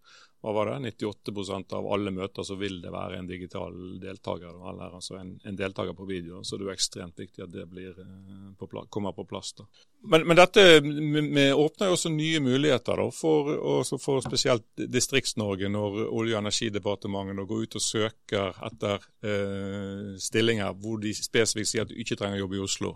hva 0.45 0.51
var 0.53 0.69
det, 0.69 0.91
98% 1.01 1.73
av 1.73 1.87
alle 1.89 2.11
møter 2.13 2.43
så 2.45 2.55
vil 2.55 2.77
det 2.81 2.91
være 2.93 3.17
en 3.17 3.27
digital 3.27 3.73
deltaker. 3.97 4.53
Eller 4.69 4.93
altså 4.93 5.15
en, 5.17 5.31
en 5.41 5.57
deltaker 5.57 5.95
på 5.97 6.05
video. 6.05 6.43
Så 6.43 6.59
det 6.59 6.67
er 6.67 6.69
jo 6.69 6.75
ekstremt 6.75 7.17
viktig 7.17 7.41
at 7.47 7.53
det 7.53 7.65
blir, 7.71 7.95
eh, 7.97 8.51
på, 8.59 8.69
kommer 8.93 9.15
på 9.17 9.25
plass. 9.25 9.55
da. 9.57 9.65
Men, 10.05 10.27
men 10.29 10.37
dette 10.37 10.61
vi 10.85 11.47
åpner 11.49 11.89
jo 11.89 11.95
også 11.97 12.11
nye 12.13 12.43
muligheter 12.45 13.01
da, 13.01 13.07
for, 13.09 13.55
for 13.97 14.21
spesielt 14.21 14.67
Distrikts-Norge, 14.77 15.71
når 15.73 15.97
Olje- 16.11 16.37
og 16.37 16.43
energidepartementet 16.43 17.49
går 17.49 17.65
ut 17.65 17.79
og 17.79 17.85
søker 17.87 18.61
etter 18.69 19.09
eh, 19.25 20.13
stillinger 20.21 20.77
hvor 20.77 21.01
de 21.01 21.15
spesifikt 21.17 21.73
sier 21.75 21.86
at 21.86 21.91
du 21.91 22.00
ikke 22.00 22.17
trenger 22.20 22.39
å 22.39 22.46
jobbe 22.46 22.60
i 22.60 22.65
Oslo. 22.65 22.96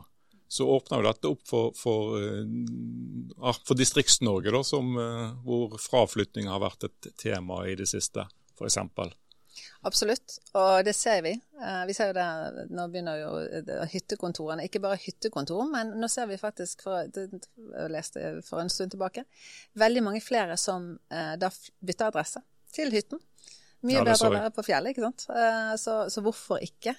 så 0.49 0.65
åpner 0.65 0.97
jo 0.97 1.05
dette 1.05 1.29
opp 1.29 1.41
for, 1.45 1.73
for, 1.77 2.15
uh, 2.17 3.57
for 3.67 3.77
Distrikts-Norge, 3.77 4.49
uh, 4.49 5.35
hvor 5.45 5.75
fraflytting 5.77 6.49
har 6.49 6.63
vært 6.63 6.87
et 6.87 7.09
tema 7.21 7.67
i 7.69 7.75
det 7.77 7.85
siste, 7.85 8.25
f.eks. 8.57 8.79
Absolutt, 9.85 10.39
og 10.57 10.81
det 10.87 10.95
ser 10.97 11.21
vi. 11.23 11.35
Vi 11.87 11.93
ser 11.95 12.09
jo 12.09 12.15
det, 12.17 12.65
Nå 12.73 12.87
begynner 12.91 13.19
jo 13.21 13.29
hyttekontorene, 13.91 14.65
ikke 14.65 14.81
bare 14.83 14.97
hyttekontor, 14.99 15.69
men 15.71 15.93
nå 15.99 16.09
ser 16.11 16.27
vi 16.31 16.39
faktisk, 16.39 16.83
for, 16.87 17.05
jeg 17.05 17.91
leste 17.93 18.33
for 18.47 18.63
en 18.63 18.71
stund 18.71 18.95
tilbake, 18.95 19.25
veldig 19.79 20.03
mange 20.05 20.23
flere 20.23 20.57
som 20.59 20.93
da 21.09 21.51
bytter 21.79 22.09
adresse 22.09 22.43
til 22.75 22.91
hytten. 22.95 23.21
Mye 23.87 24.01
ja, 24.01 24.05
bedre 24.07 24.27
å 24.27 24.33
være 24.33 24.55
på 24.55 24.65
fjellet, 24.67 24.95
ikke 24.95 25.05
sant. 25.05 25.27
Så, 25.79 25.95
så 26.11 26.23
hvorfor 26.25 26.63
ikke? 26.63 26.95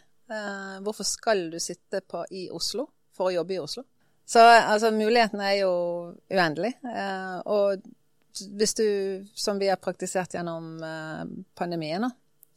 Hvorfor 0.85 1.07
skal 1.09 1.49
du 1.51 1.59
sitte 1.59 2.03
på, 2.07 2.23
i 2.31 2.45
Oslo 2.55 2.85
for 3.17 3.29
å 3.31 3.35
jobbe 3.35 3.57
i 3.57 3.63
Oslo? 3.63 3.83
Så 4.31 4.43
altså, 4.45 4.93
mulighetene 4.95 5.49
er 5.49 5.57
jo 5.65 5.73
uendelige. 6.31 6.77
Og 7.51 7.83
hvis 8.55 8.77
du, 8.79 8.87
som 9.35 9.59
vi 9.59 9.73
har 9.73 9.81
praktisert 9.83 10.37
gjennom 10.39 10.77
pandemien, 11.59 12.07
da, 12.07 12.13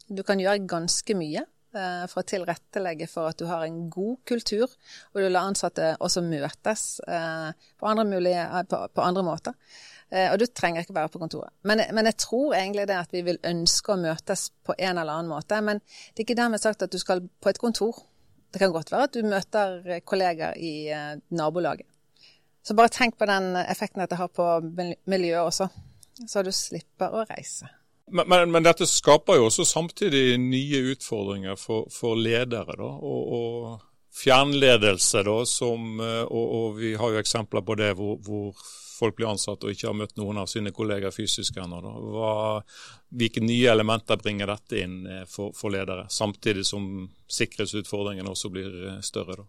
du 0.08 0.22
kan 0.26 0.40
gjøre 0.40 0.66
ganske 0.68 1.16
mye 1.16 1.42
eh, 1.44 2.04
for 2.10 2.20
å 2.22 2.28
tilrettelegge 2.28 3.08
for 3.10 3.30
at 3.30 3.40
du 3.40 3.46
har 3.48 3.64
en 3.64 3.86
god 3.92 4.20
kultur, 4.28 4.68
og 5.12 5.20
du 5.20 5.28
lar 5.30 5.48
ansatte 5.48 5.94
også 6.04 6.24
møtes 6.26 7.00
eh, 7.08 7.50
på 7.80 7.88
andre, 7.88 8.06
mulige, 8.08 8.44
eh, 8.44 8.66
på, 8.68 8.82
på 8.92 9.04
andre 9.04 9.24
måter. 9.26 9.56
Og 10.14 10.36
du 10.38 10.44
trenger 10.46 10.84
ikke 10.84 10.94
være 10.94 11.10
på 11.10 11.18
kontoret. 11.18 11.50
Men, 11.66 11.80
men, 11.96 12.06
jeg 12.06 12.18
tror 12.22 12.52
egentlig 12.54 12.84
det 12.86 12.98
at 13.00 13.14
vi 13.14 13.22
vil 13.26 13.38
ønske 13.48 13.94
å 13.94 13.98
møtes 13.98 14.44
på 14.62 14.76
en 14.76 15.00
eller 15.00 15.10
annen 15.10 15.32
måte. 15.32 15.58
Men 15.64 15.80
det 15.80 16.20
er 16.20 16.26
ikke 16.28 16.36
dermed 16.38 16.62
sagt 16.62 16.84
at 16.86 16.92
du 16.92 17.00
skal 17.02 17.24
på 17.42 17.50
et 17.50 17.58
kontor. 17.58 17.98
Det 18.54 18.60
kan 18.62 18.70
godt 18.70 18.92
være 18.92 19.08
at 19.08 19.16
du 19.16 19.26
møter 19.26 20.04
kollegaer 20.06 20.60
i 20.60 20.74
nabolaget. 21.34 21.88
Så 22.64 22.74
bare 22.74 22.88
tenk 22.88 23.18
på 23.20 23.26
den 23.28 23.56
effekten 23.60 24.00
dette 24.00 24.16
har 24.16 24.30
på 24.32 24.44
miljøet 25.10 25.42
også, 25.42 25.66
så 26.30 26.42
du 26.44 26.52
slipper 26.54 27.12
å 27.12 27.24
reise. 27.28 27.68
Men, 28.12 28.28
men, 28.28 28.52
men, 28.52 28.64
dette 28.64 28.86
skaper 28.88 29.38
jo 29.38 29.48
også 29.48 29.66
samtidig 29.68 30.38
nye 30.40 30.80
utfordringer 30.92 31.58
for, 31.60 31.88
for 31.92 32.16
ledere. 32.16 32.76
da, 32.80 32.88
og, 32.88 33.36
og 33.36 33.84
fjernledelse, 34.14 35.22
da, 35.22 35.46
som, 35.46 36.00
eh, 36.00 36.22
og, 36.22 36.54
og, 36.54 36.78
vi 36.78 36.94
har 36.94 37.12
jo 37.12 37.20
eksempler 37.20 37.64
på 37.66 37.74
det 37.80 37.92
hvor, 37.98 38.18
hvor, 38.22 38.64
folk 38.94 39.16
blir 39.18 39.26
ansatt 39.26 39.64
og 39.66 39.72
ikke 39.74 39.88
har 39.88 39.96
møtt 39.98 40.12
noen 40.20 40.38
av 40.38 40.46
sine 40.46 40.70
kolleger 40.70 41.10
fysisk 41.10 41.56
ennå. 41.58 41.80
Hvilke 43.10 43.42
nye 43.42 43.72
elementer 43.72 44.20
bringer 44.22 44.52
dette 44.52 44.78
inn 44.84 45.00
eh, 45.10 45.24
for, 45.26 45.50
for, 45.58 45.74
ledere, 45.74 46.06
samtidig 46.14 46.62
som 46.68 46.86
sikkerhetsutfordringene 47.26 48.30
også 48.30 48.52
blir 48.54 48.70
eh, 48.92 49.00
større? 49.02 49.40
da? 49.42 49.48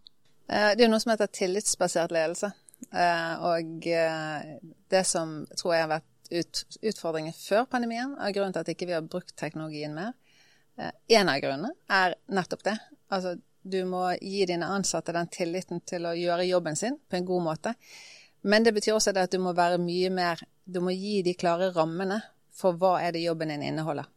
Det 0.78 0.86
er 0.86 0.90
noe 0.90 1.02
som 1.02 1.14
heter 1.14 1.30
tillitsbasert 1.34 2.12
ledelse. 2.14 2.52
Og 3.50 3.86
det 3.86 5.00
som 5.10 5.40
tror 5.58 5.72
jeg 5.74 5.86
har 5.86 5.90
vært 5.90 6.30
ut, 6.30 6.60
utfordringer 6.92 7.34
før 7.34 7.66
pandemien, 7.70 8.12
av 8.22 8.34
grunnen 8.36 8.54
til 8.54 8.62
at 8.62 8.70
ikke 8.70 8.86
vi 8.86 8.94
ikke 8.94 9.00
har 9.00 9.08
brukt 9.10 9.34
teknologien 9.42 9.96
mer. 9.98 10.12
En 10.78 11.32
av 11.34 11.42
grunnene 11.42 11.74
er 11.90 12.14
nettopp 12.30 12.62
det. 12.68 12.76
Altså, 13.10 13.34
du 13.66 13.80
må 13.90 14.04
gi 14.22 14.46
dine 14.46 14.68
ansatte 14.70 15.14
den 15.16 15.30
tilliten 15.34 15.82
til 15.90 16.06
å 16.06 16.14
gjøre 16.14 16.46
jobben 16.46 16.78
sin 16.78 17.00
på 17.10 17.18
en 17.18 17.26
god 17.26 17.44
måte. 17.48 17.74
Men 18.46 18.66
det 18.66 18.76
betyr 18.76 18.94
også 18.94 19.14
at 19.18 19.32
du 19.34 19.40
må 19.42 19.56
være 19.58 19.82
mye 19.82 20.12
mer 20.14 20.44
Du 20.66 20.80
må 20.82 20.94
gi 20.94 21.22
de 21.22 21.36
klare 21.38 21.72
rammene 21.74 22.20
for 22.54 22.78
hva 22.82 22.96
er 23.06 23.12
det 23.14 23.22
jobben 23.22 23.52
din 23.54 23.62
inneholder. 23.62 24.08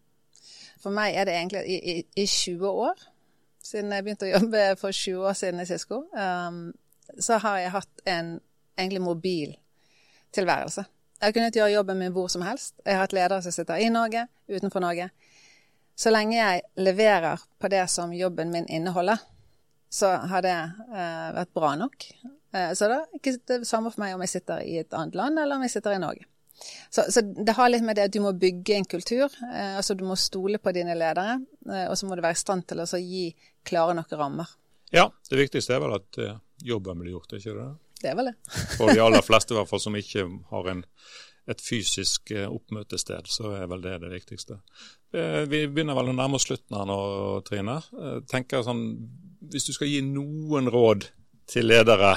For 0.80 0.94
meg 0.94 1.16
er 1.16 1.26
det 1.28 1.34
egentlig 1.36 1.60
i, 1.68 1.76
i, 1.92 1.94
i 2.22 2.24
20 2.24 2.68
år, 2.68 3.02
siden 3.60 3.92
jeg 3.92 4.04
begynte 4.06 4.28
å 4.28 4.30
jobbe 4.30 4.62
for 4.80 4.96
20 4.96 5.26
år 5.28 5.36
siden 5.36 5.60
i 5.60 5.66
Sisko, 5.68 5.98
um, 6.14 6.62
så 7.20 7.36
har 7.42 7.58
jeg 7.60 7.74
hatt 7.74 8.04
en 8.08 8.30
egentlig 8.78 9.02
mobil 9.04 9.52
tilværelse. 10.32 10.86
Jeg 11.18 11.26
har 11.26 11.34
kunnet 11.36 11.60
gjøre 11.60 11.74
jobben 11.74 11.98
min 11.98 12.14
hvor 12.14 12.30
som 12.32 12.46
helst. 12.46 12.78
Jeg 12.86 12.94
har 12.94 13.04
hatt 13.04 13.16
ledere 13.16 13.42
som 13.44 13.52
sitter 13.52 13.82
i 13.82 13.90
Norge, 13.92 14.24
utenfor 14.48 14.80
Norge. 14.80 15.10
Så 15.98 16.12
lenge 16.14 16.38
jeg 16.38 16.62
leverer 16.78 17.42
på 17.58 17.68
det 17.68 17.82
som 17.90 18.14
jobben 18.14 18.54
min 18.54 18.68
inneholder, 18.70 19.18
så 19.88 20.14
har 20.30 20.44
det 20.44 20.56
eh, 20.56 21.28
vært 21.36 21.54
bra 21.56 21.74
nok. 21.80 22.08
Eh, 22.54 22.72
så 22.76 22.88
det 22.90 22.98
er 22.98 23.20
ikke 23.20 23.36
det 23.50 23.62
samme 23.68 23.92
for 23.92 24.04
meg 24.04 24.16
om 24.16 24.24
jeg 24.24 24.36
sitter 24.38 24.64
i 24.64 24.80
et 24.82 24.96
annet 24.96 25.16
land, 25.18 25.40
eller 25.40 25.56
om 25.56 25.64
jeg 25.66 25.76
sitter 25.76 25.96
i 25.96 26.02
Norge. 26.02 26.28
Så, 26.90 27.02
så 27.12 27.20
det 27.20 27.54
har 27.54 27.68
litt 27.70 27.84
med 27.86 27.98
det 27.98 28.08
at 28.08 28.14
du 28.14 28.20
må 28.24 28.32
bygge 28.36 28.78
en 28.78 28.88
kultur. 28.88 29.28
Eh, 29.52 29.76
altså 29.78 29.94
Du 29.94 30.04
må 30.08 30.16
stole 30.18 30.60
på 30.62 30.72
dine 30.74 30.96
ledere, 30.98 31.38
eh, 31.68 31.86
og 31.88 31.96
så 31.98 32.08
må 32.08 32.16
du 32.16 32.24
være 32.24 32.38
i 32.38 32.42
stand 32.42 32.66
til 32.68 32.82
å 32.82 32.88
gi 33.02 33.28
klare 33.68 33.96
nok 33.98 34.12
rammer. 34.18 34.56
Ja, 34.94 35.10
det 35.28 35.42
viktigste 35.42 35.76
er 35.76 35.84
vel 35.84 35.98
at 35.98 36.20
eh, 36.22 36.36
jobben 36.64 37.02
blir 37.02 37.18
gjort, 37.18 37.36
ikke 37.38 37.56
det? 37.58 37.70
Det 38.02 38.12
er 38.12 38.18
vel 38.18 38.30
det. 38.32 38.36
For 38.78 38.90
de 38.92 39.02
aller 39.04 39.24
fleste 39.24 39.54
i 39.54 39.58
hvert 39.58 39.70
fall 39.70 39.82
som 39.84 39.96
ikke 39.98 40.26
har 40.50 40.70
en, 40.72 40.84
et 41.48 41.62
fysisk 41.64 42.32
eh, 42.34 42.48
oppmøtested, 42.48 43.30
så 43.30 43.54
er 43.60 43.68
vel 43.70 43.84
det 43.84 43.98
det 44.04 44.12
viktigste. 44.16 44.60
Vi 45.08 45.62
begynner 45.72 45.96
vel 45.96 46.10
å 46.10 46.12
nærme 46.12 46.36
oss 46.36 46.44
slutten 46.44 46.76
her 46.76 46.84
nå, 46.84 46.96
Trine. 47.46 47.78
Tenker 48.28 48.60
sånn, 48.60 48.82
Hvis 49.40 49.68
du 49.68 49.72
skal 49.76 49.90
gi 49.90 50.00
noen 50.04 50.70
råd 50.72 51.06
til 51.48 51.68
ledere 51.68 52.16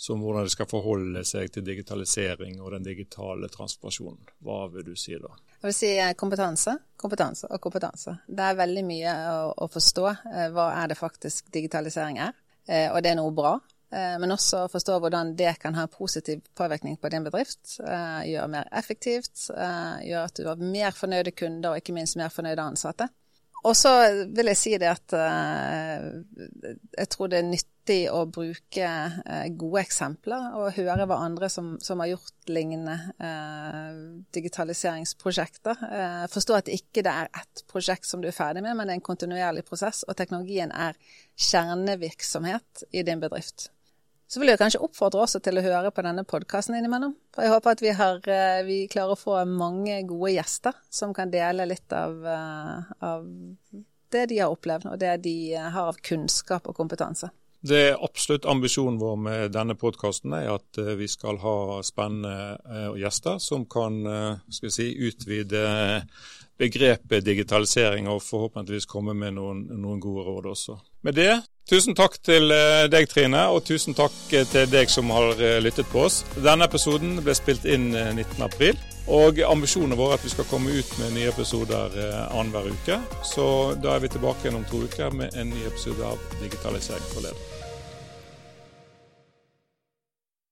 som 0.00 0.22
hvordan 0.22 0.46
de 0.46 0.52
skal 0.52 0.68
forholde 0.68 1.22
seg 1.28 1.50
til 1.52 1.64
digitalisering 1.64 2.60
og 2.60 2.72
den 2.72 2.86
digitale 2.86 3.50
transformasjonen, 3.52 4.30
hva 4.44 4.62
vil 4.72 4.86
du 4.88 4.94
si 4.96 5.12
da? 5.20 5.34
Jeg 5.60 5.68
vil 5.68 5.76
si 5.76 5.90
eh, 5.96 6.14
kompetanse, 6.16 6.76
kompetanse 7.00 7.50
og 7.50 7.60
kompetanse. 7.60 8.16
Det 8.28 8.46
er 8.46 8.60
veldig 8.62 8.84
mye 8.88 9.16
å, 9.32 9.50
å 9.66 9.68
forstå 9.68 10.06
hva 10.54 10.70
er 10.78 10.92
det 10.92 11.00
faktisk 11.00 11.52
digitalisering 11.52 12.22
er. 12.28 12.32
Og 12.70 13.00
det 13.02 13.10
er 13.10 13.16
noe 13.18 13.32
bra, 13.34 13.56
Eh, 13.92 14.18
men 14.18 14.30
også 14.32 14.68
forstå 14.70 14.98
hvordan 15.02 15.32
det 15.36 15.56
kan 15.62 15.74
ha 15.74 15.86
positiv 15.90 16.40
påvirkning 16.54 16.96
på 16.96 17.08
din 17.10 17.24
bedrift. 17.26 17.80
Eh, 17.82 18.20
gjøre 18.30 18.48
mer 18.48 18.68
effektivt, 18.72 19.48
eh, 19.50 19.96
gjøre 20.10 20.24
at 20.24 20.36
du 20.36 20.46
har 20.46 20.62
mer 20.62 20.94
fornøyde 20.94 21.34
kunder, 21.34 21.70
og 21.70 21.80
ikke 21.82 21.96
minst 21.96 22.16
mer 22.16 22.30
fornøyde 22.30 22.62
ansatte. 22.62 23.08
Og 23.68 23.76
så 23.76 23.90
vil 24.32 24.48
jeg 24.48 24.58
si 24.58 24.72
det 24.80 24.88
at 24.88 25.14
jeg 26.96 27.08
tror 27.12 27.28
det 27.28 27.40
er 27.40 27.48
nyttig 27.48 27.98
å 28.12 28.22
bruke 28.30 28.88
gode 29.58 29.82
eksempler 29.82 30.54
og 30.56 30.76
høre 30.78 31.04
hva 31.10 31.18
andre 31.26 31.50
som, 31.52 31.74
som 31.82 32.00
har 32.00 32.12
gjort 32.14 32.52
lignende 32.52 32.96
digitaliseringsprosjekter. 34.32 35.84
forstå 36.32 36.56
at 36.56 36.70
det 36.70 36.78
ikke 36.80 37.04
er 37.04 37.28
ett 37.36 37.64
prosjekt 37.68 38.08
som 38.08 38.22
du 38.24 38.30
er 38.30 38.36
ferdig 38.36 38.64
med, 38.64 38.78
men 38.78 38.88
det 38.88 38.96
er 38.96 39.00
en 39.02 39.08
kontinuerlig 39.10 39.66
prosess, 39.68 40.06
og 40.08 40.16
teknologien 40.16 40.72
er 40.72 40.96
kjernevirksomhet 41.50 42.88
i 42.96 43.04
din 43.04 43.20
bedrift. 43.20 43.68
Så 44.30 44.38
vil 44.38 44.52
jeg 44.52 44.60
kanskje 44.60 44.78
oppfordre 44.86 45.24
også 45.24 45.40
til 45.42 45.58
å 45.58 45.62
høre 45.64 45.90
på 45.90 46.04
denne 46.06 46.22
podkasten 46.28 46.76
innimellom. 46.78 47.16
For 47.34 47.42
jeg 47.42 47.50
håper 47.50 47.74
at 47.74 47.80
vi, 47.82 47.90
har, 47.98 48.20
eh, 48.30 48.60
vi, 48.62 48.76
klarer 48.86 49.16
å 49.16 49.18
få 49.18 49.40
mange 49.42 49.96
gode 50.06 50.36
gjester 50.36 50.76
som 50.86 51.10
kan 51.16 51.32
dele 51.32 51.66
litt 51.66 51.90
av, 51.90 52.14
eh, 52.30 52.92
av 53.02 53.26
det 54.14 54.24
de 54.30 54.38
har 54.38 54.54
opplevd, 54.54 54.86
og 54.92 55.00
det 55.02 55.16
de 55.26 55.34
eh, 55.58 55.66
har 55.74 55.90
av 55.90 55.98
kunnskap 55.98 56.70
og 56.70 56.78
kompetanse. 56.78 57.32
Det 57.60 57.80
er 57.88 57.98
absolutt 57.98 58.46
ambisjonen 58.46 59.02
vår 59.02 59.18
med 59.20 59.50
denne 59.52 59.74
podkasten 59.76 60.32
at 60.38 60.78
vi 60.96 61.08
skal 61.10 61.36
ha 61.42 61.82
spennende 61.84 62.94
gjester 62.96 63.36
som 63.36 63.66
kan 63.68 63.98
si, 64.48 64.86
utvide 64.96 65.66
begrepet 66.56 67.26
digitalisering, 67.26 68.08
og 68.08 68.22
forhåpentligvis 68.24 68.88
komme 68.88 69.12
med 69.12 69.36
noen, 69.36 69.66
noen 69.76 70.00
gode 70.00 70.24
råd 70.30 70.48
også. 70.54 70.78
Med 71.04 71.18
det, 71.20 71.34
tusen 71.68 71.96
takk 71.98 72.16
til 72.24 72.52
eh, 72.54 72.86
deg, 72.92 73.08
Trine, 73.10 73.46
og 73.52 73.64
tusen 73.66 73.96
takk 73.96 74.16
eh, 74.32 74.46
til 74.48 74.68
deg 74.70 74.90
som 74.92 75.10
har 75.14 75.34
eh, 75.38 75.58
lyttet 75.62 75.88
på 75.92 76.06
oss. 76.06 76.22
Denne 76.38 76.68
episoden 76.70 77.18
ble 77.24 77.34
spilt 77.36 77.66
inn 77.68 77.90
19.4, 77.94 78.74
og 79.10 79.40
ambisjonen 79.46 79.98
vår 79.98 80.14
er 80.14 80.20
at 80.20 80.26
vi 80.26 80.34
skal 80.34 80.48
komme 80.50 80.74
ut 80.74 80.98
med 81.00 81.16
nye 81.16 81.30
episoder 81.32 81.96
annenhver 82.30 82.70
uke. 82.70 83.00
Så 83.26 83.46
da 83.82 83.96
er 83.96 84.04
vi 84.04 84.12
tilbake 84.12 84.46
igjen 84.46 84.60
om 84.60 84.68
to 84.70 84.84
uker 84.86 85.10
med 85.16 85.34
en 85.34 85.50
ny 85.50 85.64
episode 85.66 86.04
av 86.06 86.20
Digitalisering 86.42 87.10
for 87.10 87.26
ledere. 87.26 87.59